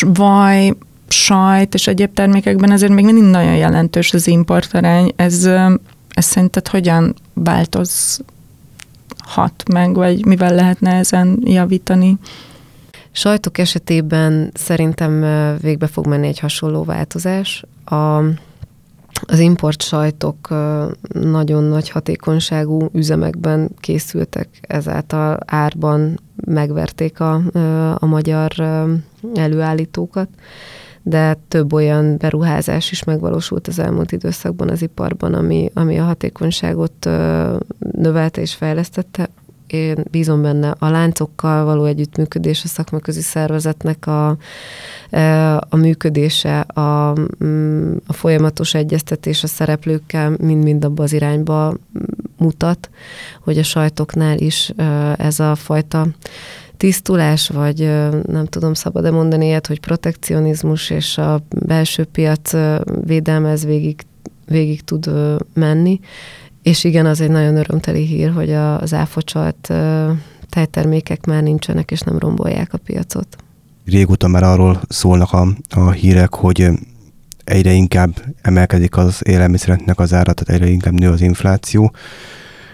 vaj, 0.00 0.72
sajt 1.08 1.74
és 1.74 1.86
egyéb 1.86 2.14
termékekben 2.14 2.70
azért 2.70 2.92
még 2.92 3.04
mindig 3.04 3.22
nagyon 3.24 3.54
jelentős 3.56 4.12
az 4.12 4.26
importarány. 4.26 5.12
Ez, 5.16 5.44
ez 6.08 6.24
szerinted 6.24 6.68
hogyan 6.68 7.14
változhat 7.32 8.22
meg, 9.72 9.94
vagy 9.94 10.24
mivel 10.24 10.54
lehetne 10.54 10.92
ezen 10.92 11.38
javítani? 11.44 12.18
Sajtok 13.12 13.58
esetében 13.58 14.50
szerintem 14.54 15.20
végbe 15.60 15.86
fog 15.86 16.06
menni 16.06 16.26
egy 16.26 16.38
hasonló 16.38 16.84
változás. 16.84 17.64
A, 17.84 18.18
az 19.26 19.38
import 19.38 19.82
sajtok 19.82 20.48
nagyon 21.12 21.64
nagy 21.64 21.90
hatékonyságú 21.90 22.88
üzemekben 22.92 23.70
készültek, 23.80 24.48
ezáltal 24.60 25.38
árban 25.46 26.20
megverték 26.44 27.20
a, 27.20 27.42
a 27.94 28.06
magyar 28.06 28.52
előállítókat, 29.34 30.28
de 31.02 31.38
több 31.48 31.72
olyan 31.72 32.16
beruházás 32.16 32.90
is 32.90 33.04
megvalósult 33.04 33.68
az 33.68 33.78
elmúlt 33.78 34.12
időszakban 34.12 34.68
az 34.68 34.82
iparban, 34.82 35.34
ami, 35.34 35.70
ami 35.74 35.98
a 35.98 36.04
hatékonyságot 36.04 37.08
növelte 37.78 38.40
és 38.40 38.54
fejlesztette, 38.54 39.28
én 39.72 40.04
bízom 40.10 40.42
benne 40.42 40.74
a 40.78 40.88
láncokkal 40.88 41.64
való 41.64 41.84
együttműködés, 41.84 42.64
a 42.64 42.68
szakmaközi 42.68 43.20
szervezetnek 43.20 44.06
a, 44.06 44.36
e, 45.10 45.56
a 45.56 45.76
működése, 45.76 46.60
a, 46.60 47.14
mm, 47.44 47.96
a 48.06 48.12
folyamatos 48.12 48.74
egyeztetés 48.74 49.42
a 49.42 49.46
szereplőkkel 49.46 50.36
mind-mind 50.40 50.84
abba 50.84 51.02
az 51.02 51.12
irányba 51.12 51.74
mutat, 52.36 52.90
hogy 53.40 53.58
a 53.58 53.62
sajtoknál 53.62 54.38
is 54.38 54.72
e, 54.76 55.14
ez 55.18 55.40
a 55.40 55.54
fajta 55.54 56.06
tisztulás, 56.76 57.48
vagy 57.48 57.80
e, 57.80 58.08
nem 58.26 58.46
tudom, 58.46 58.74
szabad-e 58.74 59.10
mondani 59.10 59.46
ilyet, 59.46 59.66
hogy 59.66 59.80
protekcionizmus 59.80 60.90
és 60.90 61.18
a 61.18 61.42
belső 61.66 62.04
piac 62.04 62.52
védelmez 63.04 63.64
végig, 63.64 64.00
végig 64.46 64.84
tud 64.84 65.10
menni, 65.54 66.00
és 66.62 66.84
igen, 66.84 67.06
az 67.06 67.20
egy 67.20 67.30
nagyon 67.30 67.56
örömteli 67.56 68.04
hír, 68.04 68.30
hogy 68.30 68.52
az 68.52 68.94
áfocsalt 68.94 69.72
tejtermékek 70.48 71.26
már 71.26 71.42
nincsenek, 71.42 71.90
és 71.90 72.00
nem 72.00 72.18
rombolják 72.18 72.72
a 72.72 72.78
piacot. 72.78 73.36
Régóta 73.84 74.28
már 74.28 74.42
arról 74.42 74.80
szólnak 74.88 75.32
a, 75.32 75.48
a 75.70 75.90
hírek, 75.90 76.34
hogy 76.34 76.68
egyre 77.44 77.72
inkább 77.72 78.24
emelkedik 78.42 78.96
az 78.96 79.20
élelmiszereknek 79.24 79.98
az 79.98 80.12
ára, 80.12 80.32
tehát 80.32 80.60
egyre 80.60 80.72
inkább 80.72 80.92
nő 80.92 81.10
az 81.10 81.20
infláció. 81.20 81.92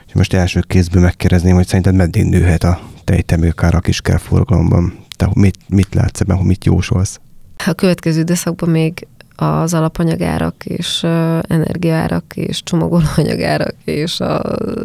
És 0.07 0.12
most 0.12 0.33
első 0.33 0.61
kézből 0.61 1.03
megkérdezném, 1.03 1.55
hogy 1.55 1.66
szerinted 1.66 1.94
meddig 1.94 2.25
nőhet 2.25 2.64
a 2.64 2.81
tejtermékek 3.05 3.62
ára 3.62 3.79
a 3.79 3.81
kiskerforgalomban? 3.81 4.99
Te 5.16 5.29
mit, 5.35 5.59
mit 5.68 5.94
látsz 5.94 6.20
ebben, 6.20 6.37
hogy 6.37 6.46
mit 6.46 6.64
jósolsz? 6.64 7.20
A 7.66 7.72
következő 7.72 8.20
időszakban 8.20 8.68
még 8.68 9.07
az 9.37 9.75
alapanyagárak 9.75 10.64
és 10.64 11.03
energiaárak 11.49 12.25
és 12.35 12.62
csomagolóanyagárak 12.62 13.75
és 13.85 14.20
a 14.20 14.42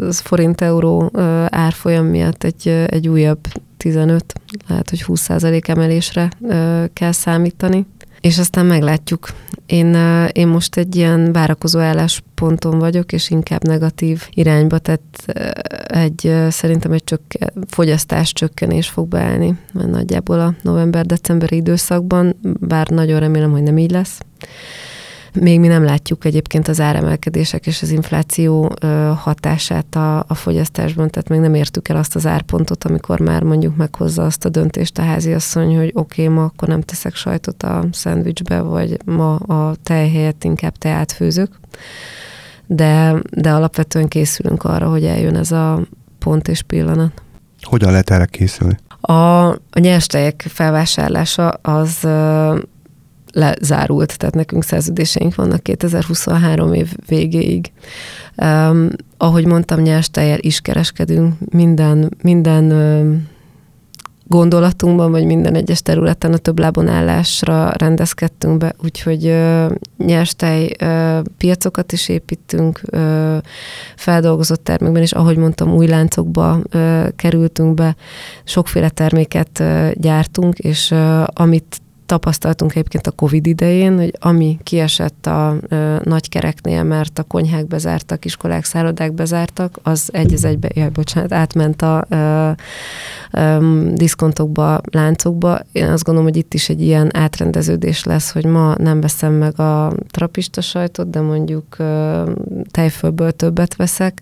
forint-euró 0.10 1.12
árfolyam 1.50 2.06
miatt 2.06 2.44
egy, 2.44 2.68
egy 2.68 3.08
újabb 3.08 3.40
15, 3.78 4.34
lehet, 4.68 4.90
hogy 4.90 5.04
20% 5.08 5.70
emelésre 5.70 6.30
kell 6.94 7.12
számítani 7.12 7.86
és 8.22 8.38
aztán 8.38 8.66
meglátjuk. 8.66 9.30
Én, 9.66 9.96
én 10.32 10.48
most 10.48 10.78
egy 10.78 10.96
ilyen 10.96 11.32
várakozó 11.32 11.80
állásponton 11.80 12.80
vagyok, 12.80 13.12
és 13.12 13.30
inkább 13.30 13.64
negatív 13.64 14.28
irányba, 14.30 14.78
tehát 14.78 15.02
egy, 15.86 16.34
szerintem 16.50 16.92
egy 16.92 17.04
csökke, 17.04 17.54
fogyasztás 17.68 18.34
csökkenés 18.34 18.88
fog 18.88 19.08
beállni, 19.08 19.58
mert 19.74 19.90
nagyjából 19.90 20.40
a 20.40 20.54
november-decemberi 20.62 21.56
időszakban, 21.56 22.36
bár 22.60 22.88
nagyon 22.88 23.20
remélem, 23.20 23.52
hogy 23.52 23.64
nem 23.64 23.78
így 23.78 23.92
lesz. 23.92 24.20
Még 25.34 25.60
mi 25.60 25.68
nem 25.68 25.84
látjuk 25.84 26.26
egyébként 26.26 26.68
az 26.68 26.80
áremelkedések 26.80 27.68
és 27.68 27.82
az 27.82 27.90
infláció 27.90 28.76
hatását 29.16 29.96
a, 29.96 30.20
a 30.28 30.34
fogyasztásban, 30.34 31.10
tehát 31.10 31.30
még 31.30 31.40
nem 31.40 31.54
értük 31.54 31.88
el 31.88 31.96
azt 31.96 32.16
az 32.16 32.26
árpontot, 32.26 32.84
amikor 32.84 33.20
már 33.20 33.44
mondjuk 33.44 33.76
meghozza 33.76 34.26
azt 34.26 34.46
a 34.46 34.50
döntést 34.50 34.98
a 34.98 35.02
háziasszony, 35.02 35.76
hogy 35.76 35.92
oké, 35.94 36.24
okay, 36.24 36.36
ma 36.36 36.44
akkor 36.44 36.68
nem 36.68 36.82
teszek 36.82 37.16
sajtot 37.16 37.64
a 37.64 37.86
szendvicsbe, 37.92 38.62
vagy 38.62 38.98
ma 39.06 39.36
a 39.36 39.76
tej 39.84 40.10
helyett 40.10 40.44
inkább 40.44 40.78
teát 40.78 41.12
főzök. 41.12 41.60
De, 42.68 43.16
de 43.30 43.52
alapvetően 43.52 44.08
készülünk 44.08 44.64
arra, 44.64 44.90
hogy 44.90 45.06
eljön 45.06 45.36
ez 45.36 45.52
a 45.52 45.82
pont 46.20 46.48
és 46.48 46.62
pillanat. 46.62 47.22
Hogyan 47.62 47.92
lehet 47.92 48.10
erre 48.10 48.26
készülni? 48.26 48.78
A, 49.02 49.48
a 49.50 49.80
nyerstejek 49.80 50.46
felvásárlása 50.50 51.50
az 51.50 52.08
lezárult, 53.32 54.18
tehát 54.18 54.36
nekünk 54.36 54.64
szerződéseink 54.64 55.36
vannak 55.36 55.64
2023 55.64 56.74
év 56.74 56.94
végéig. 57.08 57.72
Um, 58.36 58.90
ahogy 59.18 59.46
mondtam, 59.46 59.80
nyerstejjel 59.80 60.40
is 60.40 60.60
kereskedünk, 60.60 61.34
minden, 61.52 62.12
minden 62.22 62.72
um, 62.72 63.30
gondolatunkban, 64.32 65.12
vagy 65.12 65.26
minden 65.26 65.56
egyes 65.56 65.82
területen 65.82 66.34
a 66.34 66.38
több 66.38 66.60
lábon 66.60 66.88
állásra 66.88 67.72
rendezkedtünk 67.78 68.58
be, 68.58 68.76
úgyhogy 68.84 69.26
uh, 69.26 69.72
nyerstej 69.98 70.72
uh, 70.82 71.20
piacokat 71.38 71.92
is 71.92 72.10
építünk, 72.10 72.82
uh, 72.92 73.38
feldolgozott 73.96 74.64
termékben, 74.64 75.02
és 75.02 75.12
ahogy 75.12 75.38
mondtam, 75.38 75.74
új 75.74 75.88
láncokba 75.88 76.60
uh, 76.74 77.08
kerültünk 77.16 77.74
be, 77.74 77.96
sokféle 78.44 78.90
terméket 78.90 79.60
uh, 79.60 79.92
gyártunk, 79.92 80.58
és 80.58 80.92
uh, 80.92 81.24
amit 81.34 81.82
tapasztaltunk 82.12 82.72
egyébként 82.72 83.08
a 83.08 83.12
Covid 83.12 83.48
idején, 83.48 83.98
hogy 83.98 84.14
ami 84.20 84.60
kiesett 84.64 85.26
a 85.26 85.56
ö, 85.68 85.96
nagykereknél, 86.04 86.84
mert 86.84 87.20
a 87.20 87.24
konyhák 87.24 87.68
bezártak, 87.68 88.26
iskolák, 88.26 88.64
szállodák 88.64 89.14
bezártak, 89.14 89.80
az 89.84 90.10
egy 90.14 90.34
az 90.34 90.46
egybe, 90.46 90.70
jaj, 90.74 90.90
bocsánat, 90.90 91.34
átment 91.34 91.82
a 91.82 92.06
ö, 92.10 92.52
ö, 93.32 93.90
diszkontokba, 93.94 94.82
láncokba. 94.92 95.60
Én 95.72 95.88
azt 95.88 96.04
gondolom, 96.04 96.30
hogy 96.30 96.40
itt 96.40 96.54
is 96.54 96.70
egy 96.70 96.82
ilyen 96.82 97.16
átrendeződés 97.16 98.04
lesz, 98.04 98.32
hogy 98.32 98.46
ma 98.46 98.76
nem 98.78 99.02
veszem 99.02 99.34
meg 99.34 99.60
a 99.60 99.94
trapista 100.10 100.62
sajtot, 100.62 101.10
de 101.10 101.22
mondjuk 101.22 101.76
ö, 101.78 102.32
tejfölből 102.72 103.32
többet 103.32 103.76
veszek, 103.76 104.22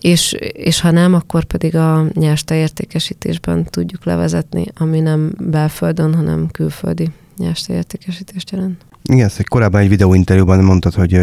és, 0.00 0.32
és 0.52 0.80
ha 0.80 0.90
nem, 0.90 1.14
akkor 1.14 1.44
pedig 1.44 1.76
a 1.76 2.06
nyers 2.12 2.44
értékesítésben 2.50 3.64
tudjuk 3.64 4.04
levezetni, 4.04 4.64
ami 4.76 5.00
nem 5.00 5.32
belföldön, 5.38 6.14
hanem 6.14 6.48
külföldi 6.50 7.08
nyers 7.36 7.68
értékesítést 7.68 8.50
jelent. 8.50 8.84
Igen, 9.02 9.26
ezt 9.26 9.38
egy 9.38 9.46
korábban 9.46 9.80
egy 9.80 9.88
videóinterjúban 9.88 10.64
mondtad, 10.64 10.94
hogy 10.94 11.20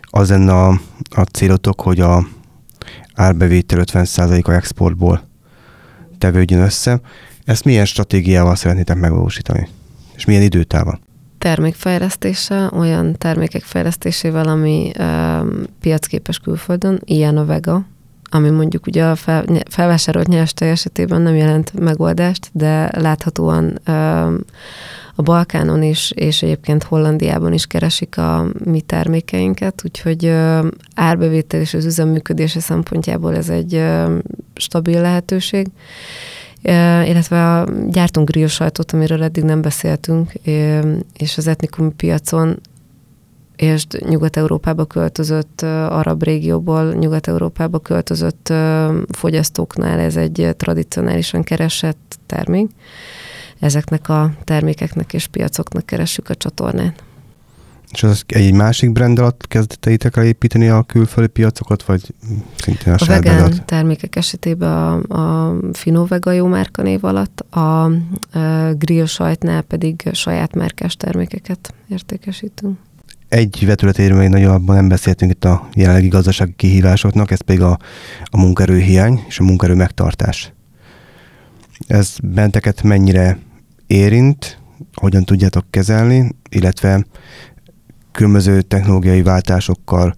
az 0.00 0.28
lenne 0.28 0.52
a, 0.52 0.68
a 1.10 1.22
célotok, 1.22 1.80
hogy 1.80 2.00
a 2.00 2.26
árbevétel 3.14 3.82
50%-a 3.84 4.50
exportból 4.50 5.22
tevődjön 6.18 6.60
össze. 6.60 7.00
Ezt 7.44 7.64
milyen 7.64 7.84
stratégiával 7.84 8.54
szeretnétek 8.54 8.96
megvalósítani? 8.96 9.68
És 10.16 10.24
milyen 10.24 10.42
időtávon? 10.42 11.00
termékfejlesztése, 11.38 12.70
olyan 12.72 13.18
termékek 13.18 13.62
fejlesztésével, 13.62 14.48
ami 14.48 14.92
um, 14.98 15.62
piacképes 15.80 16.38
külföldön, 16.38 17.00
ilyen 17.04 17.36
a 17.36 17.44
Vega, 17.44 17.86
ami 18.30 18.50
mondjuk 18.50 18.86
ugye 18.86 19.04
a 19.04 19.14
fel, 19.14 19.44
felvásárolt 19.70 20.28
nyerstej 20.28 20.70
esetében 20.70 21.20
nem 21.20 21.34
jelent 21.34 21.72
megoldást, 21.78 22.50
de 22.52 22.90
láthatóan 22.98 23.78
a 25.14 25.22
Balkánon 25.22 25.82
is, 25.82 26.10
és 26.10 26.42
egyébként 26.42 26.82
Hollandiában 26.82 27.52
is 27.52 27.66
keresik 27.66 28.18
a 28.18 28.46
mi 28.64 28.80
termékeinket, 28.80 29.82
úgyhogy 29.84 30.34
árbevétel 30.94 31.60
és 31.60 31.74
az 31.74 31.84
üzemműködése 31.84 32.60
szempontjából 32.60 33.36
ez 33.36 33.48
egy 33.48 33.84
stabil 34.54 35.00
lehetőség. 35.00 35.66
Illetve 37.04 37.54
a, 37.54 37.68
gyártunk 37.88 38.30
griós 38.30 38.52
sajtot, 38.52 38.92
amiről 38.92 39.22
eddig 39.22 39.44
nem 39.44 39.60
beszéltünk, 39.60 40.32
és 41.16 41.36
az 41.36 41.46
etnikum 41.46 41.96
piacon 41.96 42.60
és 43.58 43.86
Nyugat-Európába 44.08 44.84
költözött, 44.84 45.62
arab 45.88 46.22
régióból 46.22 46.92
Nyugat-Európába 46.92 47.78
költözött 47.78 48.52
fogyasztóknál 49.08 49.98
ez 49.98 50.16
egy 50.16 50.54
tradicionálisan 50.56 51.42
keresett 51.42 52.18
termék. 52.26 52.70
Ezeknek 53.58 54.08
a 54.08 54.32
termékeknek 54.44 55.12
és 55.12 55.26
piacoknak 55.26 55.86
keressük 55.86 56.28
a 56.28 56.34
csatornát. 56.34 57.02
És 57.92 58.02
az 58.02 58.24
egy 58.26 58.52
másik 58.52 58.92
brand 58.92 59.18
alatt 59.18 59.46
kezdeteitek 59.48 60.16
el 60.16 60.24
építeni 60.24 60.68
a 60.68 60.82
külföldi 60.82 61.30
piacokat, 61.30 61.82
vagy 61.82 62.14
szintén 62.56 62.92
a, 62.92 62.96
a 62.98 63.04
vegán 63.06 63.64
termékek 63.64 64.16
esetében 64.16 64.70
a, 64.70 65.48
a 65.48 65.54
Fino 65.72 66.06
Vega 66.06 66.32
jó 66.32 66.46
márkanév 66.46 67.04
alatt, 67.04 67.40
a, 67.40 67.84
a 67.84 67.90
grill 68.78 69.06
sajtnál 69.06 69.62
pedig 69.62 70.08
saját 70.12 70.54
márkás 70.54 70.96
termékeket 70.96 71.74
értékesítünk. 71.88 72.78
Egy 73.28 73.66
vetületéről 73.66 74.18
még 74.18 74.28
nagyobban 74.28 74.76
nem 74.76 74.88
beszéltünk 74.88 75.30
itt 75.30 75.44
a 75.44 75.68
jelenlegi 75.74 76.08
gazdasági 76.08 76.52
kihívásoknak, 76.56 77.30
ez 77.30 77.40
pedig 77.40 77.62
a, 77.62 77.78
a 78.24 78.36
munkerőhiány 78.36 79.24
és 79.28 79.38
a 79.38 79.44
munkerő 79.44 79.74
megtartás. 79.74 80.52
Ez 81.86 82.16
benteket 82.22 82.82
mennyire 82.82 83.38
érint, 83.86 84.58
hogyan 84.94 85.24
tudjátok 85.24 85.64
kezelni, 85.70 86.36
illetve 86.50 87.06
különböző 88.12 88.62
technológiai 88.62 89.22
váltásokkal 89.22 90.14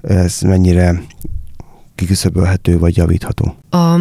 ez 0.00 0.40
mennyire 0.40 1.02
kiküszöbölhető 1.94 2.78
vagy 2.78 2.96
javítható? 2.96 3.56
A 3.70 4.00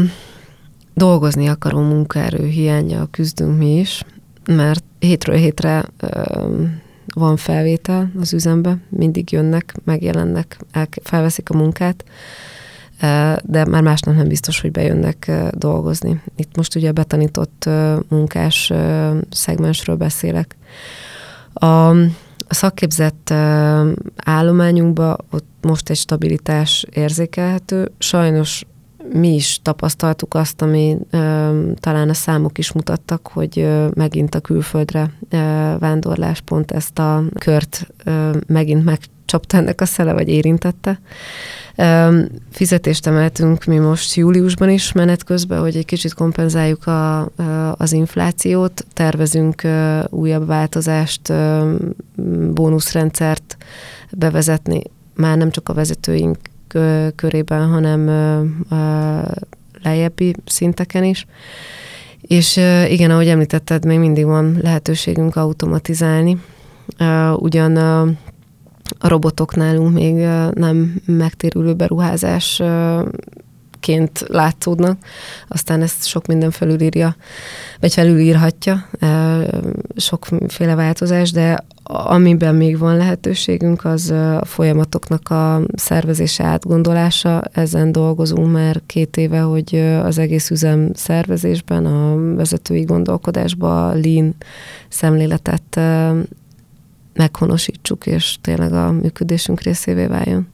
dolgozni 0.93 1.47
akaró 1.47 1.80
munkaerő 1.82 2.47
hiánya 2.47 3.06
küzdünk 3.06 3.58
mi 3.58 3.80
is, 3.80 4.04
mert 4.45 4.84
hétről 4.99 5.36
hétre 5.36 5.86
ö, 5.99 6.63
van 7.16 7.38
felvétel 7.38 8.12
az 8.20 8.34
üzembe, 8.34 8.78
mindig 8.89 9.32
jönnek, 9.32 9.74
megjelennek, 9.84 10.58
el, 10.72 10.88
felveszik 11.04 11.50
a 11.50 11.58
munkát, 11.58 12.04
de 13.44 13.66
már 13.66 13.82
másnap 13.82 14.16
nem 14.16 14.28
biztos, 14.28 14.62
hogy 14.62 14.72
bejönnek 14.72 15.32
dolgozni. 15.52 16.22
Itt 16.36 16.56
most 16.56 16.76
ugye 16.76 16.89
a 16.89 16.92
betanított 16.92 17.70
munkás 18.08 18.72
szegmensről 19.30 19.96
beszélek. 19.96 20.56
A, 21.54 21.89
a 22.48 22.54
szakképzett 22.54 23.34
állományunkban 24.16 25.18
ott 25.32 25.48
most 25.62 25.89
egy 25.89 25.98
stabilitás 25.98 26.86
érzékelhető. 26.92 27.92
Sajnos 27.98 28.66
mi 29.12 29.34
is 29.34 29.60
tapasztaltuk 29.62 30.34
azt, 30.34 30.62
ami 30.62 30.98
ö, 31.10 31.18
talán 31.80 32.10
a 32.10 32.13
számok 32.13 32.58
is 32.58 32.72
mutattak, 32.72 33.28
hogy 33.28 33.60
ö, 33.60 33.88
megint 33.94 34.36
a 34.36 34.39
külföldre 34.39 35.12
ö, 35.30 35.38
vándorlás 35.80 36.42
pont 36.42 36.72
ezt 36.72 37.00
a 37.00 37.24
kört 37.39 37.88
ö, 38.04 38.38
megint 38.48 38.84
megcsapta 38.84 39.58
ennek 39.58 39.82
a 39.82 39.86
szele, 39.86 40.13
vagy 40.13 40.28
érintette. 40.28 41.00
Ö, 41.76 42.20
fizetést 42.52 43.08
emeltünk 43.08 43.66
mi 43.66 43.78
most 43.78 44.16
júliusban 44.16 44.70
is 44.70 44.92
menet 44.92 45.24
közben, 45.24 45.60
hogy 45.60 45.76
egy 45.76 45.86
kicsit 45.86 46.13
kompenzáljuk 46.13 46.88
a, 46.88 47.30
az 47.78 47.92
inflációt, 47.92 48.86
tervezünk 48.94 49.63
ö, 49.63 50.00
újabb 50.10 50.48
változást, 50.48 51.30
ö, 51.30 51.76
bónuszrendszert 52.54 53.58
bevezetni, 54.12 54.82
már 55.16 55.38
nem 55.38 55.52
csak 55.52 55.70
a 55.70 55.74
vezetőink 55.74 56.38
körében, 57.16 57.68
hanem 57.68 58.06
lejjebbi 59.84 60.36
szinteken 60.46 61.04
is. 61.04 61.26
És 62.22 62.58
igen, 62.90 63.12
ahogy 63.12 63.28
említetted, 63.28 63.86
még 63.86 64.00
mindig 64.00 64.26
van 64.26 64.58
lehetőségünk 64.62 65.36
automatizálni. 65.36 66.42
Ugyan 67.36 67.76
a 69.00 69.08
robotok 69.08 69.56
nálunk 69.56 69.94
még 69.94 70.16
nem 70.54 71.02
megtérülő 71.06 71.74
beruházás 71.74 72.62
ként 73.80 74.26
látszódnak, 74.28 74.98
aztán 75.48 75.82
ezt 75.82 76.06
sok 76.06 76.26
minden 76.26 76.52
felülírja, 76.52 77.16
vagy 77.80 77.94
felülírhatja, 77.94 78.90
sokféle 79.96 80.76
változás, 80.76 81.32
de 81.32 81.66
amiben 81.84 82.56
még 82.56 82.78
van 82.78 82.98
lehetőségünk, 82.98 83.86
az 83.86 84.10
a 84.12 84.46
folyamatoknak 84.46 85.30
a 85.30 85.62
szervezése, 85.76 86.43
átgondolása. 86.43 87.43
Ezen 87.52 87.91
dolgozunk 87.91 88.52
már 88.52 88.82
két 88.86 89.17
éve, 89.17 89.39
hogy 89.39 89.76
az 90.04 90.17
egész 90.17 90.50
üzem 90.50 90.89
szervezésben, 90.93 91.86
a 91.86 92.36
vezetői 92.36 92.84
gondolkodásba 92.84 93.88
a 93.88 93.93
lean 93.93 94.36
szemléletet 94.89 95.80
meghonosítsuk, 97.13 98.06
és 98.06 98.38
tényleg 98.41 98.74
a 98.74 98.91
működésünk 98.91 99.62
részévé 99.62 100.06
váljon. 100.06 100.53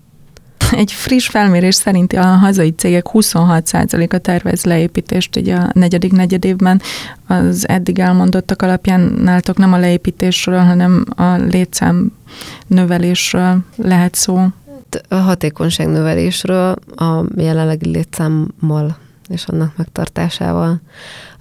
Egy 0.82 0.92
friss 0.92 1.28
felmérés 1.28 1.76
szerint 1.76 2.14
a 2.14 2.26
hazai 2.26 2.72
cégek 2.72 3.06
26%-a 3.14 4.18
tervez 4.18 4.66
leépítést 4.66 5.36
ugye 5.36 5.56
a 5.56 5.70
negyedik 5.74 6.12
negyedévben. 6.12 6.82
Az 7.28 7.68
eddig 7.68 8.00
elmondottak 8.00 8.62
alapján 8.62 9.00
náltok 9.02 9.58
nem 9.58 9.74
a 9.74 9.78
leépítésről, 9.78 10.60
hanem 10.60 11.06
a 11.16 11.36
létszám 11.36 12.12
növelésről 12.68 13.58
lehet 13.76 14.16
szó. 14.16 14.46
A 15.08 15.16
hatékonyság 15.16 15.88
növelésről 15.88 16.76
a 16.96 17.24
jelenlegi 17.36 17.90
létszámmal 17.90 18.98
és 19.28 19.46
annak 19.46 19.78
megtartásával. 19.78 20.82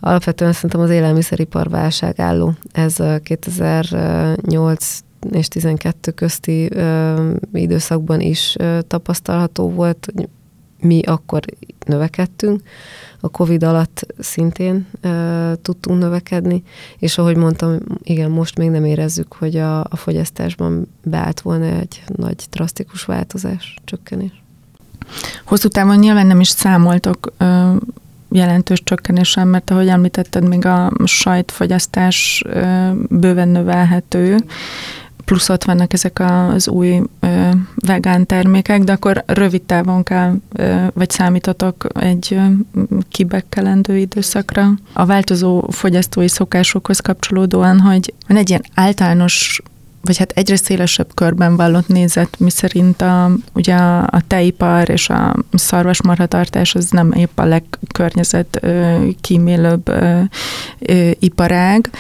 Alapvetően 0.00 0.52
szerintem 0.52 0.80
az 0.80 0.90
élelmiszeripar 0.90 1.68
válság 1.68 2.20
álló. 2.20 2.54
Ez 2.72 2.96
2008 3.22 4.98
és 5.30 5.48
12 5.48 6.10
közti 6.10 6.68
ö, 6.72 7.32
időszakban 7.52 8.20
is 8.20 8.56
ö, 8.58 8.78
tapasztalható 8.86 9.70
volt, 9.70 10.08
hogy 10.14 10.28
mi 10.80 11.02
akkor 11.02 11.40
növekedtünk, 11.86 12.62
a 13.20 13.28
Covid 13.28 13.62
alatt 13.62 14.06
szintén 14.18 14.86
ö, 15.00 15.52
tudtunk 15.62 16.00
növekedni, 16.00 16.62
és 16.98 17.18
ahogy 17.18 17.36
mondtam, 17.36 17.78
igen, 18.02 18.30
most 18.30 18.58
még 18.58 18.70
nem 18.70 18.84
érezzük, 18.84 19.32
hogy 19.32 19.56
a, 19.56 19.80
a 19.80 19.96
fogyasztásban 19.96 20.88
beállt 21.02 21.40
volna 21.40 21.64
egy 21.64 22.02
nagy 22.06 22.44
drasztikus 22.50 23.04
változás, 23.04 23.76
csökkenés. 23.84 24.42
Hosszú 25.44 25.68
távon 25.68 25.98
nyilván 25.98 26.26
nem 26.26 26.40
is 26.40 26.48
számoltok 26.48 27.32
ö, 27.36 27.74
jelentős 28.30 28.82
csökkenésen, 28.82 29.48
mert 29.48 29.70
ahogy 29.70 29.88
említetted, 29.88 30.48
még 30.48 30.66
a 30.66 30.92
sajtfogyasztás 31.04 32.42
ö, 32.46 32.90
bőven 33.08 33.48
növelhető, 33.48 34.36
plusz 35.28 35.48
ott 35.48 35.64
vannak 35.64 35.92
ezek 35.92 36.20
az 36.20 36.68
új 36.68 37.00
ö, 37.20 37.48
vegán 37.74 38.26
termékek, 38.26 38.82
de 38.82 38.92
akkor 38.92 39.22
rövid 39.26 39.62
távon 39.62 40.02
kell, 40.02 40.34
ö, 40.52 40.86
vagy 40.94 41.10
számítotok 41.10 41.86
egy 41.94 42.28
ö, 42.30 42.80
kibekkelendő 43.08 43.96
időszakra. 43.96 44.70
A 44.92 45.04
változó 45.04 45.64
fogyasztói 45.70 46.28
szokásokhoz 46.28 47.00
kapcsolódóan, 47.00 47.80
hogy 47.80 48.14
van 48.28 48.36
egy 48.36 48.48
ilyen 48.48 48.64
általános 48.74 49.62
vagy 50.00 50.16
hát 50.16 50.32
egyre 50.34 50.56
szélesebb 50.56 51.14
körben 51.14 51.56
vallott 51.56 51.88
nézet, 51.88 52.38
miszerint 52.38 53.02
a, 53.02 53.30
ugye 53.54 53.74
a, 53.74 53.98
a 53.98 54.22
teipar 54.26 54.88
és 54.88 55.08
a 55.08 55.34
szarvasmarhatartás 55.52 56.74
az 56.74 56.90
nem 56.90 57.12
épp 57.12 57.38
a 57.38 57.44
legkörnyezet 57.44 58.66
kímélőbb 59.20 59.92
iparág, 61.18 61.90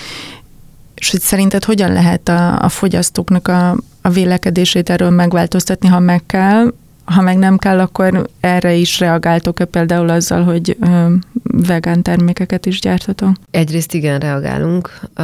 és 0.98 1.10
hogy 1.10 1.20
szerinted 1.20 1.64
hogyan 1.64 1.92
lehet 1.92 2.28
a, 2.28 2.62
a 2.62 2.68
fogyasztóknak 2.68 3.48
a, 3.48 3.70
a 4.02 4.08
vélekedését 4.08 4.90
erről 4.90 5.10
megváltoztatni, 5.10 5.88
ha 5.88 5.98
meg 5.98 6.26
kell, 6.26 6.72
ha 7.04 7.22
meg 7.22 7.38
nem 7.38 7.56
kell, 7.56 7.80
akkor 7.80 8.28
erre 8.40 8.74
is 8.74 8.98
reagáltok-e 8.98 9.64
például 9.64 10.08
azzal, 10.08 10.44
hogy 10.44 10.76
ö, 10.80 11.12
vegán 11.42 12.02
termékeket 12.02 12.66
is 12.66 12.80
gyártatok? 12.80 13.32
Egyrészt 13.50 13.94
igen, 13.94 14.18
reagálunk 14.18 15.00
a, 15.14 15.22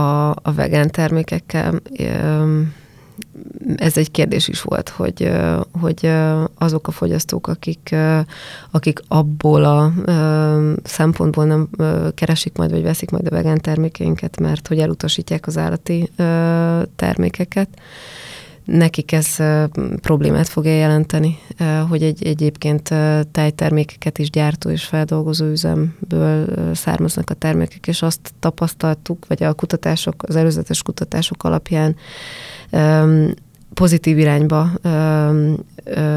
a, 0.00 0.30
a 0.42 0.52
vegán 0.52 0.90
termékekkel. 0.90 1.74
Ö, 1.98 2.60
ez 3.76 3.96
egy 3.96 4.10
kérdés 4.10 4.48
is 4.48 4.62
volt, 4.62 4.88
hogy, 4.88 5.32
hogy 5.80 6.10
azok 6.54 6.86
a 6.86 6.90
fogyasztók, 6.90 7.46
akik, 7.46 7.94
akik 8.70 9.00
abból 9.08 9.64
a 9.64 9.92
szempontból 10.82 11.44
nem 11.44 11.68
keresik 12.14 12.56
majd, 12.56 12.70
vagy 12.70 12.82
veszik 12.82 13.10
majd 13.10 13.26
a 13.26 13.30
vegán 13.30 13.58
termékeinket, 13.58 14.40
mert 14.40 14.68
hogy 14.68 14.78
elutasítják 14.78 15.46
az 15.46 15.58
állati 15.58 16.10
termékeket, 16.96 17.68
nekik 18.68 19.12
ez 19.12 19.36
problémát 20.00 20.48
fogja 20.48 20.72
jelenteni, 20.72 21.38
hogy 21.88 22.02
egy, 22.02 22.26
egyébként 22.26 22.94
tejtermékeket 23.32 24.18
is 24.18 24.30
gyártó 24.30 24.70
és 24.70 24.84
feldolgozó 24.84 25.44
üzemből 25.44 26.46
származnak 26.74 27.30
a 27.30 27.34
termékek, 27.34 27.86
és 27.86 28.02
azt 28.02 28.32
tapasztaltuk, 28.40 29.26
vagy 29.28 29.42
a 29.42 29.52
kutatások, 29.52 30.22
az 30.22 30.36
előzetes 30.36 30.82
kutatások 30.82 31.44
alapján 31.44 31.96
pozitív 33.74 34.18
irányba 34.18 34.70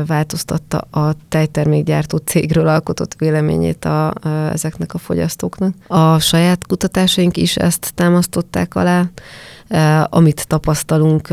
változtatta 0.05 0.77
a 0.77 1.13
tejtermékgyártó 1.29 2.17
cégről 2.17 2.67
alkotott 2.67 3.13
véleményét 3.17 3.85
a, 3.85 4.13
ezeknek 4.51 4.93
a 4.93 4.97
fogyasztóknak. 4.97 5.73
A 5.87 6.19
saját 6.19 6.67
kutatásaink 6.67 7.37
is 7.37 7.55
ezt 7.55 7.91
támasztották 7.95 8.75
alá, 8.75 9.09
amit 10.09 10.47
tapasztalunk, 10.47 11.27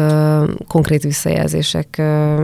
konkrét 0.68 1.02
visszajelzések 1.02 1.94
ö, 1.98 2.42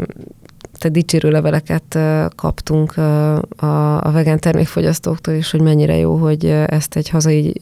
tehát 0.79 0.99
dicsérő 0.99 1.31
leveleket 1.31 1.99
kaptunk 2.37 2.97
a, 2.97 4.05
a 4.05 4.11
vegán 4.13 4.39
termékfogyasztóktól 4.39 5.35
is, 5.35 5.51
hogy 5.51 5.61
mennyire 5.61 5.97
jó, 5.97 6.17
hogy 6.17 6.47
ezt 6.67 6.97
egy 6.97 7.09
hazai 7.09 7.61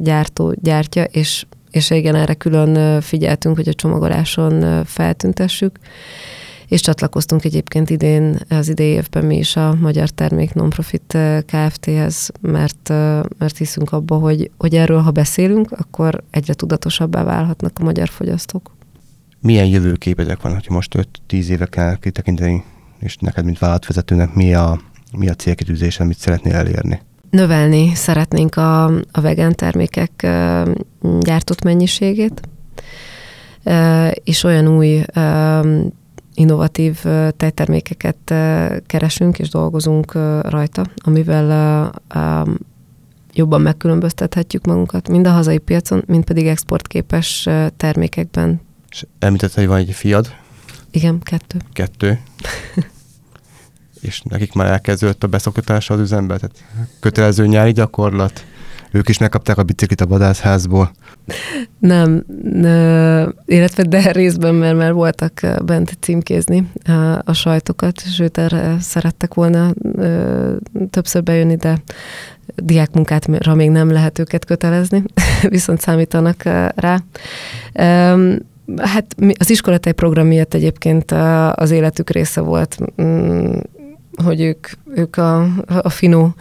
gyártó 0.00 0.54
gyártja, 0.62 1.04
és 1.04 1.46
és 1.70 1.90
igen, 1.90 2.14
erre 2.14 2.34
külön 2.34 3.00
figyeltünk, 3.00 3.56
hogy 3.56 3.68
a 3.68 3.74
csomagoláson 3.74 4.84
feltüntessük 4.84 5.78
és 6.70 6.80
csatlakoztunk 6.80 7.44
egyébként 7.44 7.90
idén, 7.90 8.38
az 8.48 8.68
idei 8.68 8.86
évben 8.86 9.24
mi 9.24 9.36
is 9.36 9.56
a 9.56 9.74
Magyar 9.74 10.08
Termék 10.08 10.54
Nonprofit 10.54 11.18
Kft-hez, 11.46 12.30
mert, 12.40 12.88
mert 13.38 13.56
hiszünk 13.56 13.92
abba, 13.92 14.16
hogy, 14.16 14.50
hogy 14.58 14.74
erről, 14.74 15.00
ha 15.00 15.10
beszélünk, 15.10 15.72
akkor 15.72 16.22
egyre 16.30 16.54
tudatosabbá 16.54 17.24
válhatnak 17.24 17.78
a 17.78 17.84
magyar 17.84 18.08
fogyasztók. 18.08 18.74
Milyen 19.40 19.66
jövőképezek 19.66 20.42
van, 20.42 20.52
hogy 20.52 20.66
most 20.68 21.08
5-10 21.28 21.46
éve 21.46 21.66
kell 21.66 21.96
kitekinteni, 21.96 22.64
és 22.98 23.16
neked, 23.16 23.44
mint 23.44 23.58
vállalatvezetőnek, 23.58 24.34
mi 24.34 24.54
a, 24.54 24.80
mi 25.16 25.28
a 25.28 25.34
célkitűzés, 25.34 26.00
amit 26.00 26.18
szeretnél 26.18 26.54
elérni? 26.54 27.00
Növelni 27.30 27.94
szeretnénk 27.94 28.56
a, 28.56 28.84
a 28.86 29.20
vegán 29.20 29.54
termékek 29.54 30.26
gyártott 31.20 31.62
mennyiségét, 31.62 32.40
és 34.24 34.42
olyan 34.42 34.68
új 34.68 35.02
innovatív 36.34 37.00
tejtermékeket 37.36 38.34
keresünk 38.86 39.38
és 39.38 39.48
dolgozunk 39.48 40.12
rajta, 40.42 40.84
amivel 40.96 41.92
jobban 43.32 43.60
megkülönböztethetjük 43.60 44.66
magunkat, 44.66 45.08
mind 45.08 45.26
a 45.26 45.30
hazai 45.30 45.58
piacon, 45.58 46.02
mind 46.06 46.24
pedig 46.24 46.46
exportképes 46.46 47.48
termékekben. 47.76 48.60
És 48.88 49.06
említett, 49.18 49.54
hogy 49.54 49.66
van 49.66 49.78
egy 49.78 49.90
fiad? 49.92 50.34
Igen, 50.90 51.18
kettő. 51.18 51.58
Kettő. 51.72 52.18
és 54.00 54.20
nekik 54.20 54.52
már 54.52 54.66
elkezdődött 54.66 55.24
a 55.24 55.26
beszoktatása 55.26 55.94
az 55.94 56.00
üzembe? 56.00 56.36
Tehát 56.36 56.64
kötelező 57.00 57.46
nyári 57.46 57.72
gyakorlat? 57.72 58.44
Ők 58.92 59.08
is 59.08 59.18
megkapták 59.18 59.58
a 59.58 59.62
biciklit 59.62 60.00
a 60.00 60.06
vadászházból? 60.06 60.90
Nem, 61.78 62.24
illetve 63.44 63.82
de 63.82 64.12
részben, 64.12 64.54
mert 64.54 64.76
már 64.76 64.92
voltak 64.92 65.40
bent 65.64 65.96
címkézni 66.00 66.70
a 67.24 67.32
sajtokat, 67.32 68.00
sőt 68.00 68.38
erre 68.38 68.76
szerettek 68.80 69.34
volna 69.34 69.72
többször 70.90 71.22
bejönni, 71.22 71.56
de 71.56 71.78
diákmunkátra 72.56 73.54
még 73.54 73.70
nem 73.70 73.90
lehet 73.90 74.18
őket 74.18 74.44
kötelezni, 74.44 75.02
viszont 75.48 75.80
számítanak 75.80 76.42
rá. 76.74 76.98
Hát 78.76 79.14
az 79.38 79.50
iskolatai 79.50 79.92
program 79.92 80.26
miatt 80.26 80.54
egyébként 80.54 81.10
az 81.54 81.70
életük 81.70 82.10
része 82.10 82.40
volt, 82.40 82.76
mm, 83.02 83.58
hogy 84.20 84.40
ők, 84.40 84.68
ők 84.94 85.16
a, 85.16 85.48
a 85.66 85.88
finó, 85.88 86.34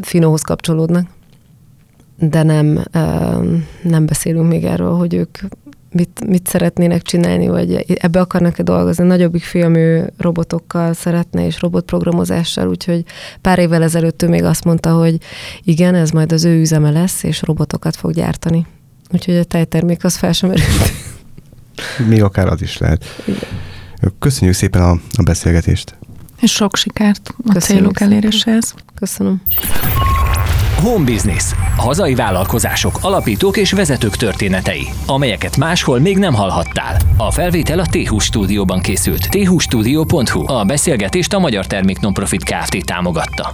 finóhoz 0.00 0.42
kapcsolódnak 0.42 1.06
de 2.18 2.42
nem, 2.42 2.84
nem 3.82 4.06
beszélünk 4.06 4.48
még 4.48 4.64
erről, 4.64 4.94
hogy 4.94 5.14
ők 5.14 5.38
mit, 5.90 6.26
mit 6.26 6.46
szeretnének 6.46 7.02
csinálni, 7.02 7.48
vagy 7.48 7.84
ebbe 8.00 8.20
akarnak-e 8.20 8.62
dolgozni. 8.62 9.06
Nagyobbik 9.06 9.42
fiam 9.42 9.74
ő 9.74 10.12
robotokkal 10.18 10.92
szeretne, 10.92 11.46
és 11.46 11.60
robotprogramozással, 11.60 12.68
úgyhogy 12.68 13.04
pár 13.40 13.58
évvel 13.58 13.82
ezelőtt 13.82 14.22
ő 14.22 14.28
még 14.28 14.44
azt 14.44 14.64
mondta, 14.64 14.92
hogy 14.92 15.18
igen, 15.62 15.94
ez 15.94 16.10
majd 16.10 16.32
az 16.32 16.44
ő 16.44 16.60
üzeme 16.60 16.90
lesz, 16.90 17.22
és 17.22 17.42
robotokat 17.42 17.96
fog 17.96 18.12
gyártani. 18.12 18.66
Úgyhogy 19.12 19.36
a 19.36 19.44
tejtermék 19.44 20.04
az 20.04 20.16
fel 20.16 20.32
sem 20.32 20.52
Még 22.08 22.22
akár 22.22 22.46
az 22.46 22.62
is 22.62 22.78
lehet. 22.78 23.04
Igen. 23.24 23.40
Köszönjük 24.18 24.56
szépen 24.56 24.82
a, 24.82 24.90
a 24.90 25.22
beszélgetést. 25.22 25.96
És 26.40 26.52
sok 26.52 26.76
sikert 26.76 27.34
a 27.44 27.52
Köszönjük 27.52 27.96
célok 27.96 28.00
eléréséhez. 28.00 28.74
Köszönöm. 28.94 29.42
Home 30.76 31.04
Business. 31.04 31.44
Hazai 31.76 32.14
vállalkozások, 32.14 32.98
alapítók 33.00 33.56
és 33.56 33.72
vezetők 33.72 34.16
történetei, 34.16 34.88
amelyeket 35.06 35.56
máshol 35.56 35.98
még 35.98 36.18
nem 36.18 36.34
hallhattál. 36.34 36.96
A 37.16 37.30
felvétel 37.30 37.78
a 37.78 37.86
t 37.86 38.22
stúdióban 38.22 38.80
készült. 38.80 39.28
thstudio.hu. 39.28 40.52
A 40.52 40.64
beszélgetést 40.64 41.32
a 41.32 41.38
Magyar 41.38 41.66
Termék 41.66 42.00
Nonprofit 42.00 42.44
Kft. 42.44 42.84
támogatta. 42.84 43.52